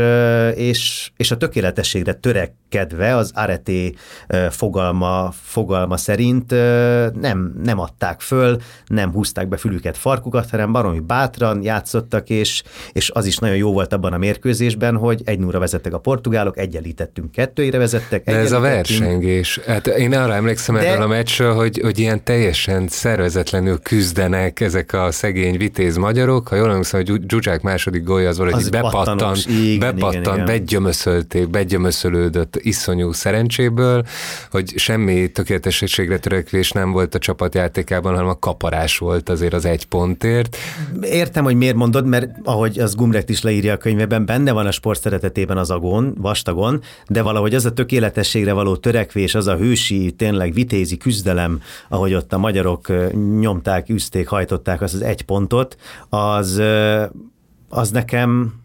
[0.55, 3.93] és, és a tökéletességre törekedve az areté
[4.49, 10.99] fogalma, fogalma szerint szerint nem, nem adták föl, nem húzták be fülüket, farkukat, hanem baromi
[10.99, 15.59] bátran játszottak, és, és az is nagyon jó volt abban a mérkőzésben, hogy egy núra
[15.59, 18.23] vezettek a portugálok, egyenlítettünk, kettőire vezettek.
[18.23, 19.59] De ez a versengés.
[19.67, 20.91] Hát én arra emlékszem De...
[20.91, 26.47] a meccsről, hogy, hogy ilyen teljesen szervezetlenül küzdenek ezek a szegény vitéz magyarok.
[26.47, 30.45] Ha jól emlékszem, hogy Zsuzsák második gólya az valahogy bepattant, igen, bepattant, igen.
[30.45, 34.03] begyömöszölték, begyömöszölődött iszonyú szerencséből,
[34.51, 39.85] hogy semmi tökéletességre törekvés nem volt a csapatjátékában, hanem a kaparás volt azért az egy
[39.85, 40.57] pontért.
[41.01, 44.71] Értem, hogy miért mondod, mert ahogy az Gumrecht is leírja a könyvében, benne van a
[44.71, 50.11] sport szeretetében az agon, vastagon, de valahogy az a tökéletességre való törekvés, az a hősi,
[50.11, 52.87] tényleg vitézi küzdelem, ahogy ott a magyarok
[53.39, 55.77] nyomták, üzték, hajtották azt az egy pontot,
[56.09, 56.61] az,
[57.69, 58.61] az nekem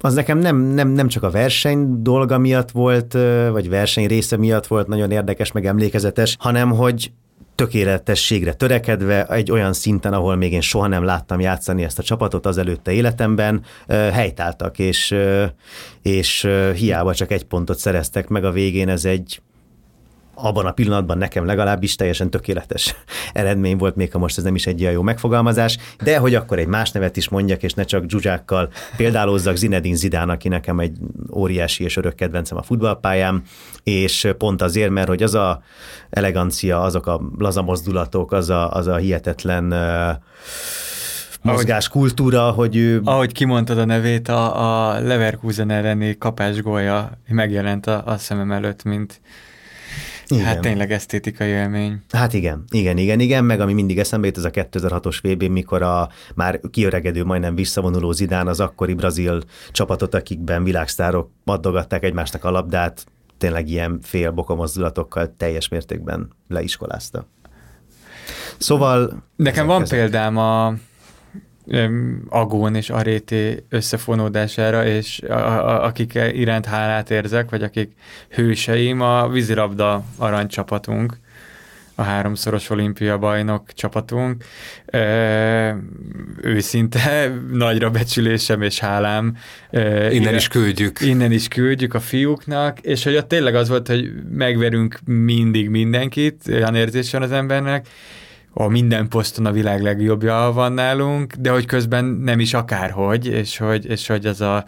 [0.00, 3.12] az nekem nem, nem, nem csak a verseny dolga miatt volt,
[3.50, 7.12] vagy verseny része miatt volt nagyon érdekes, meg emlékezetes, hanem hogy
[7.54, 12.46] tökéletességre törekedve egy olyan szinten, ahol még én soha nem láttam játszani ezt a csapatot
[12.46, 15.14] az előtte életemben, helytáltak, és,
[16.02, 19.40] és hiába csak egy pontot szereztek meg a végén, ez egy
[20.38, 22.94] abban a pillanatban nekem legalábbis teljesen tökéletes
[23.32, 26.58] eredmény volt, még ha most ez nem is egy ilyen jó megfogalmazás, de hogy akkor
[26.58, 30.96] egy más nevet is mondjak, és ne csak dzsuzsákkal példálózzak Zinedine Zidán, aki nekem egy
[31.32, 33.42] óriási és örök kedvencem a futballpályán,
[33.82, 35.62] és pont azért, mert hogy az a
[36.10, 39.74] elegancia, azok a laza mozdulatok, az a, az a hihetetlen
[41.42, 43.00] mozgáskultúra, hogy ő...
[43.04, 49.20] Ahogy kimondtad a nevét, a, a Leverkusen elleni kapásgója megjelent a, a szemem előtt, mint
[50.28, 50.44] igen.
[50.44, 52.00] Hát tényleg esztétikai élmény.
[52.10, 55.82] Hát igen, igen, igen, igen, meg ami mindig eszembe jut, ez a 2006-os VB, mikor
[55.82, 59.40] a már kiöregedő, majdnem visszavonuló Zidán az akkori brazil
[59.72, 63.06] csapatot, akikben világsztárok addogatták egymásnak a labdát,
[63.38, 67.26] tényleg ilyen fél bokomozdulatokkal teljes mértékben leiskolázta.
[68.58, 69.22] Szóval...
[69.36, 69.98] Nekem van ezek.
[69.98, 70.74] példám a
[72.28, 77.92] Agón és Arété összefonódására, és a, a, akik iránt hálát érzek, vagy akik
[78.28, 81.16] hőseim, a vízilabda aranycsapatunk,
[81.98, 84.44] a háromszoros olimpia bajnok csapatunk.
[84.86, 85.70] Ö,
[86.42, 89.36] őszinte nagyra becsülésem és hálám.
[89.70, 91.00] Ö, innen is küldjük.
[91.00, 96.42] Innen is küldjük a fiúknak, és hogy ott tényleg az volt, hogy megverünk mindig mindenkit,
[96.48, 97.86] olyan érzés van az embernek,
[98.58, 103.56] a minden poszton a világ legjobbja van nálunk, de hogy közben nem is akárhogy, és
[103.56, 104.64] hogy, és hogy az a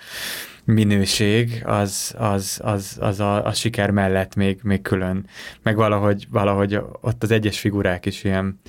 [0.65, 5.27] minőség az, az, az, az a, a siker mellett még, még külön.
[5.63, 8.61] Meg valahogy, valahogy ott az egyes figurák is ilyen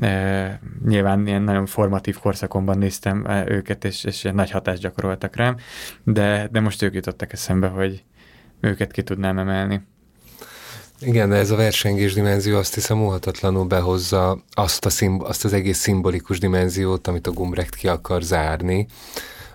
[0.00, 5.56] e, nyilván ilyen nagyon formatív korszakomban néztem őket, és, és ilyen nagy hatást gyakoroltak rám,
[6.04, 8.04] de, de most ők jutottak eszembe, hogy
[8.60, 9.82] őket ki tudnám emelni.
[11.00, 15.52] Igen, de ez a versengés dimenzió azt hiszem óhatatlanul behozza azt, a szimb- azt az
[15.52, 18.86] egész szimbolikus dimenziót, amit a Gumbrecht ki akar zárni,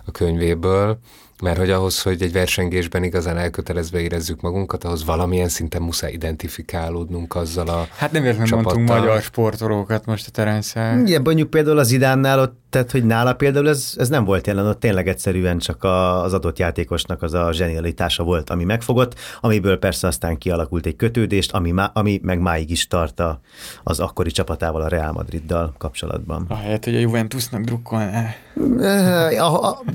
[0.06, 0.98] a könyvéből,
[1.44, 7.36] mert hogy ahhoz, hogy egy versengésben igazán elkötelezve érezzük magunkat, ahhoz valamilyen szinten muszáj identifikálódnunk
[7.36, 11.02] azzal a Hát nem értem mondtunk magyar sportolókat most a Terence.
[11.06, 14.66] Igen, mondjuk például az Idánnál ott tehát, hogy nála például ez, ez nem volt jelen,
[14.66, 19.78] ott tényleg egyszerűen csak a, az adott játékosnak az a zsenialitása volt, ami megfogott, amiből
[19.78, 23.40] persze aztán kialakult egy kötődést, ami, má, ami meg máig is tart a,
[23.84, 26.46] az akkori csapatával, a Real Madriddal kapcsolatban.
[26.48, 28.36] Ahelyett, hogy a Juventusnak drukkolná.
[28.80, 29.32] Eh,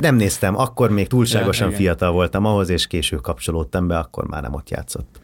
[0.00, 1.06] nem néztem, akkor még
[1.38, 5.20] túlságosan ja, fiatal voltam ahhoz, és később kapcsolódtam be, akkor már nem ott játszott.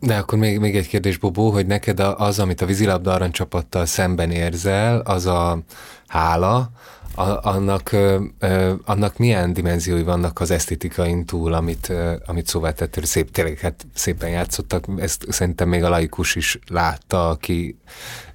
[0.00, 4.30] De akkor még, még egy kérdés, Bobó, hogy neked az, amit a vízilabda aranycsapattal szemben
[4.30, 5.58] érzel, az a
[6.06, 6.70] hála,
[7.18, 12.72] a, annak, ö, ö, annak milyen dimenziói vannak az esztétikain túl, amit, ö, amit szóval
[12.72, 17.78] tett, szép, tényleg hát szépen játszottak, ezt szerintem még a laikus is látta, aki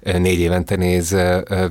[0.00, 1.16] négy évente néz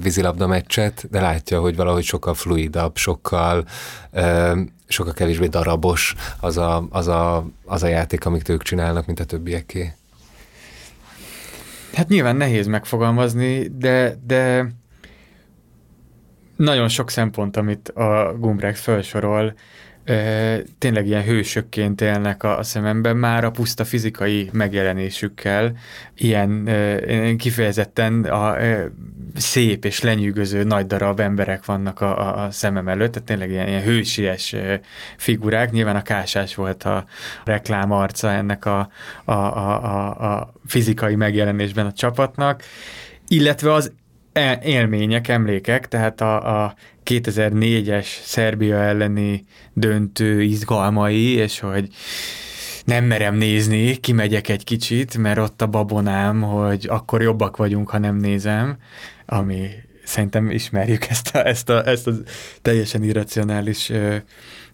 [0.02, 3.66] vízilabda meccset, de látja, hogy valahogy sokkal fluidabb, sokkal
[4.12, 9.20] ö, sokkal kevésbé darabos az a, az, a, az a játék, amit ők csinálnak, mint
[9.20, 9.94] a többieké.
[11.94, 14.72] Hát nyilván nehéz megfogalmazni, de, de
[16.56, 19.54] nagyon sok szempont, amit a Gumbrecht felsorol,
[20.78, 25.78] tényleg ilyen hősökként élnek a, szememben, már a puszta fizikai megjelenésükkel,
[26.16, 26.70] ilyen
[27.38, 28.56] kifejezetten a,
[29.36, 33.82] szép és lenyűgöző nagy darab emberek vannak a, a, szemem előtt, tehát tényleg ilyen, ilyen
[33.82, 34.56] hősies
[35.18, 35.72] figurák.
[35.72, 37.06] Nyilván a Kásás volt a
[37.44, 38.90] reklám arca ennek a,
[39.26, 42.64] a, a, a, a fizikai megjelenésben a csapatnak,
[43.28, 43.92] illetve az
[44.64, 46.76] élmények, emlékek, tehát a, a
[47.06, 51.88] 2004-es Szerbia elleni döntő izgalmai, és hogy
[52.86, 57.98] nem merem nézni, kimegyek egy kicsit, mert ott a babonám, hogy akkor jobbak vagyunk, ha
[57.98, 58.78] nem nézem,
[59.26, 59.70] ami
[60.04, 62.12] szerintem ismerjük ezt a, ezt a, ezt a
[62.62, 64.16] teljesen irracionális ö,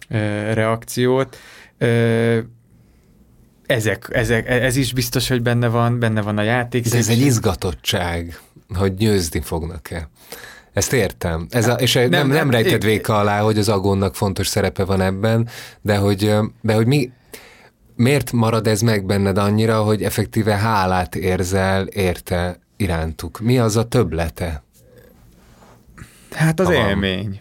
[0.08, 1.36] ö, reakciót.
[1.78, 2.38] Ö,
[3.70, 6.88] ezek, ezek, ez is biztos, hogy benne van, benne van a játék.
[6.88, 8.40] De ez egy izgatottság,
[8.74, 10.08] hogy győzni fognak-e.
[10.72, 11.46] Ezt értem.
[11.50, 15.00] Ez a, és nem, nem, nem rejted véka alá, hogy az agónnak fontos szerepe van
[15.00, 15.48] ebben,
[15.80, 17.10] de hogy, de hogy mi,
[17.96, 23.40] miért marad ez meg benned annyira, hogy effektíve hálát érzel érte irántuk?
[23.40, 24.62] Mi az a töblete?
[26.30, 26.88] Hát az Aha.
[26.88, 27.40] élmény,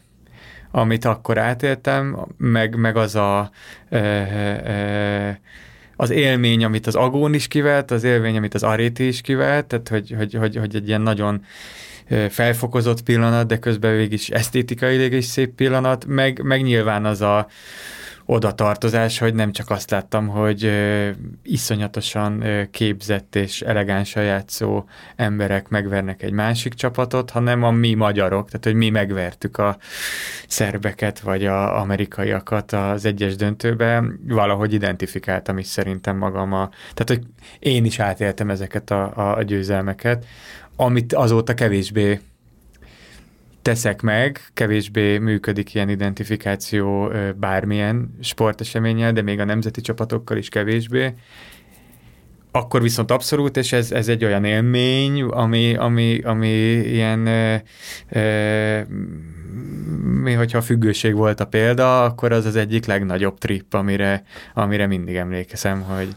[0.72, 3.52] amit akkor átéltem, meg, meg az a
[3.90, 5.40] e, e,
[6.02, 9.88] az élmény, amit az Agón is kivett, az élmény, amit az Aréti is kivett, tehát
[9.88, 11.46] hogy, hogy, hogy, hogy egy ilyen nagyon
[12.30, 17.48] felfokozott pillanat, de közben végig is esztétikailag is szép pillanat, meg, meg nyilván az a
[18.32, 21.10] oda tartozás, hogy nem csak azt láttam, hogy ö,
[21.44, 24.84] iszonyatosan képzett és elegánsan játszó
[25.16, 29.78] emberek megvernek egy másik csapatot, hanem a mi magyarok, tehát hogy mi megvertük a
[30.48, 37.22] szerbeket vagy a amerikaiakat az egyes döntőben, valahogy identifikáltam is szerintem magam a, tehát hogy
[37.60, 40.26] én is átéltem ezeket a, a győzelmeket,
[40.76, 42.20] amit azóta kevésbé
[43.62, 51.14] teszek meg, kevésbé működik ilyen identifikáció bármilyen sporteseménnyel, de még a nemzeti csapatokkal is kevésbé.
[52.52, 57.56] Akkor viszont abszolút, és ez, ez egy olyan élmény, ami, ami, ami ilyen ö,
[58.10, 58.82] ö,
[60.24, 65.16] mi, hogyha függőség volt a példa, akkor az az egyik legnagyobb trip, amire, amire mindig
[65.16, 66.08] emlékezem, hogy,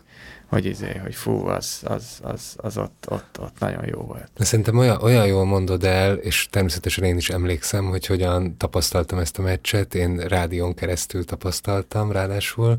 [0.53, 4.31] hogy izé, hogy fú, az, az, az, az ott, ott, ott nagyon jó volt.
[4.37, 9.19] De szerintem olyan, olyan jól mondod el, és természetesen én is emlékszem, hogy hogyan tapasztaltam
[9.19, 12.77] ezt a meccset, én rádión keresztül tapasztaltam ráadásul,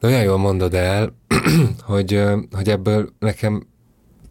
[0.00, 1.14] de olyan jól mondod el,
[1.82, 3.66] hogy, hogy ebből nekem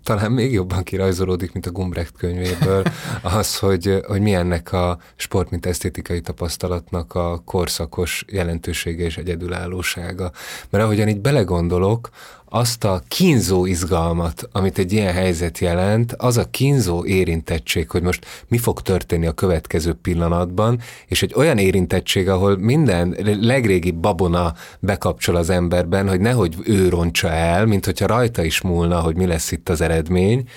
[0.07, 2.83] talán még jobban kirajzolódik, mint a Gumbrecht könyvéből,
[3.37, 10.31] az, hogy, hogy milyennek a sport, mint esztétikai tapasztalatnak a korszakos jelentősége és egyedülállósága.
[10.69, 12.09] Mert ahogyan így belegondolok,
[12.49, 18.25] azt a kínzó izgalmat, amit egy ilyen helyzet jelent, az a kínzó érintettség, hogy most
[18.47, 25.35] mi fog történni a következő pillanatban, és egy olyan érintettség, ahol minden legrégi babona bekapcsol
[25.35, 29.51] az emberben, hogy nehogy ő roncsa el, mint hogyha rajta is múlna, hogy mi lesz
[29.51, 30.47] itt az eredmény,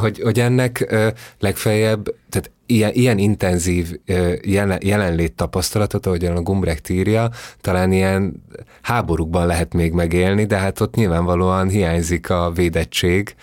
[0.00, 0.94] hogy, hogy ennek
[1.38, 3.98] legfeljebb, tehát ilyen, ilyen intenzív
[4.42, 7.30] jelen, jelenlét tapasztalatot, ahogyan a Gumbrecht írja,
[7.60, 8.44] talán ilyen
[8.82, 13.34] háborúkban lehet még megélni, de hát ott nyilvánvalóan hiányzik a védettség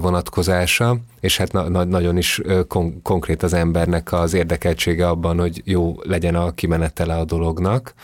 [0.00, 5.62] vonatkozása, és hát na, na, nagyon is kon- konkrét az embernek az érdekeltsége abban, hogy
[5.64, 7.94] jó legyen a kimenetele a dolognak.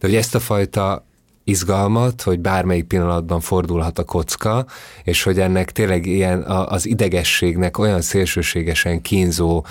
[0.00, 1.04] De hogy ezt a fajta
[1.44, 4.66] izgalmat, hogy bármelyik pillanatban fordulhat a kocka,
[5.02, 9.64] és hogy ennek tényleg ilyen az idegességnek olyan szélsőségesen kínzó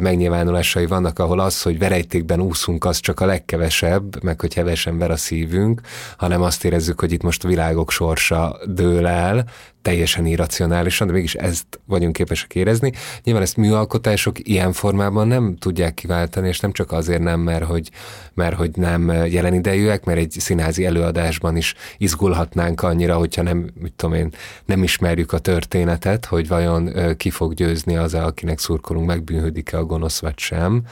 [0.00, 5.10] megnyilvánulásai vannak, ahol az, hogy verejtékben úszunk, az csak a legkevesebb, meg hogy hevesen ver
[5.10, 5.80] a szívünk,
[6.16, 9.44] hanem azt érezzük, hogy itt most a világok sorsa dől el,
[9.82, 12.92] teljesen irracionálisan, de mégis ezt vagyunk képesek érezni.
[13.24, 17.90] Nyilván ezt műalkotások ilyen formában nem tudják kiváltani, és nem csak azért nem, mert hogy,
[18.34, 23.92] mert hogy nem jelen idejűek, mert egy színházi előadásban is izgulhatnánk annyira, hogyha nem, mit
[23.92, 24.32] tudom én,
[24.64, 30.20] nem ismerjük a történetet, hogy vajon ki fog győzni az, akinek szurkolunk, megbűnhődik-e a gonosz
[30.20, 30.82] vagy sem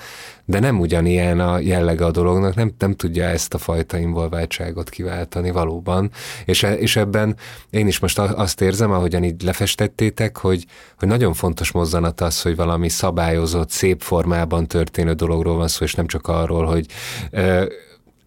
[0.48, 5.50] de nem ugyanilyen a jellege a dolognak, nem, nem tudja ezt a fajta involváltságot kiváltani
[5.50, 6.10] valóban,
[6.44, 7.36] és, e, és ebben
[7.70, 10.64] én is most azt érzem, ahogyan így lefestettétek, hogy,
[10.98, 15.94] hogy nagyon fontos mozzanat az, hogy valami szabályozott, szép formában történő dologról van szó, és
[15.94, 16.86] nem csak arról, hogy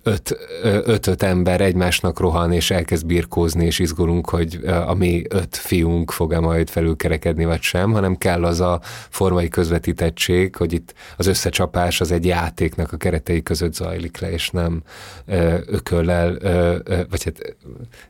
[0.04, 6.12] öt, öt-öt ember egymásnak rohan, és elkezd birkózni, és izgulunk, hogy a mi öt fiunk
[6.12, 12.02] fog-e majd felülkerekedni, vagy sem, hanem kell az a formai közvetítettség, hogy itt az összecsapás
[12.02, 14.84] az egy játéknak a keretei között zajlik le, és nem
[15.66, 16.38] ököllel,
[17.10, 17.56] vagy hát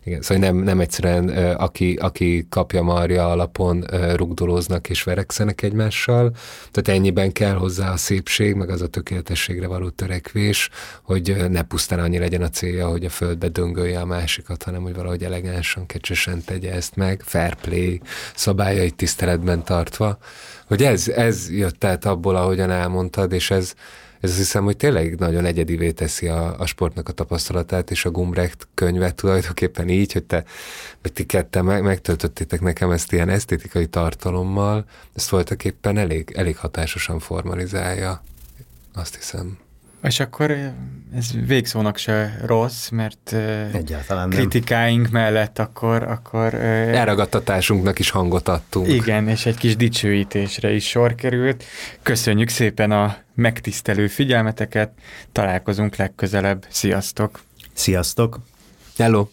[0.04, 3.86] igen, szóval nem, nem egyszerűen aki, aki kapja marja alapon
[4.16, 6.32] rugdolóznak és verekszenek egymással,
[6.72, 10.70] tehát ennyiben kell hozzá a szépség, meg az a tökéletességre való törekvés,
[11.04, 14.96] hogy ne pusztán annyi legyen a célja, hogy a földbe döngölje a másikat, hanem hogy
[14.96, 18.02] valahogy elegánsan, kecsesen tegye ezt meg, fair play
[18.36, 20.18] szabályait tiszteletben tartva.
[20.68, 23.74] Hogy ez, ez jött át abból, ahogyan elmondtad, és ez,
[24.20, 28.12] ez azt hiszem, hogy tényleg nagyon egyedivé teszi a, a sportnak a tapasztalatát, és a
[28.12, 30.44] Gumbrecht könyvet tulajdonképpen így, hogy te,
[31.02, 36.58] hogy ti ketten meg, megtöltöttétek nekem ezt ilyen esztétikai tartalommal, ezt voltak éppen elég, elég
[36.58, 38.24] hatásosan formalizálja,
[38.94, 39.58] azt hiszem.
[40.04, 40.52] És akkor
[41.16, 43.34] ez végszónak se rossz, mert
[43.74, 45.12] Egyáltalán kritikáink nem.
[45.12, 46.04] mellett akkor...
[46.04, 48.88] akkor Elragadtatásunknak is hangot adtunk.
[48.88, 51.64] Igen, és egy kis dicsőítésre is sor került.
[52.02, 54.92] Köszönjük szépen a megtisztelő figyelmeteket,
[55.32, 56.66] találkozunk legközelebb.
[56.70, 57.42] Sziasztok!
[57.74, 58.40] Sziasztok!
[58.98, 59.28] Hello!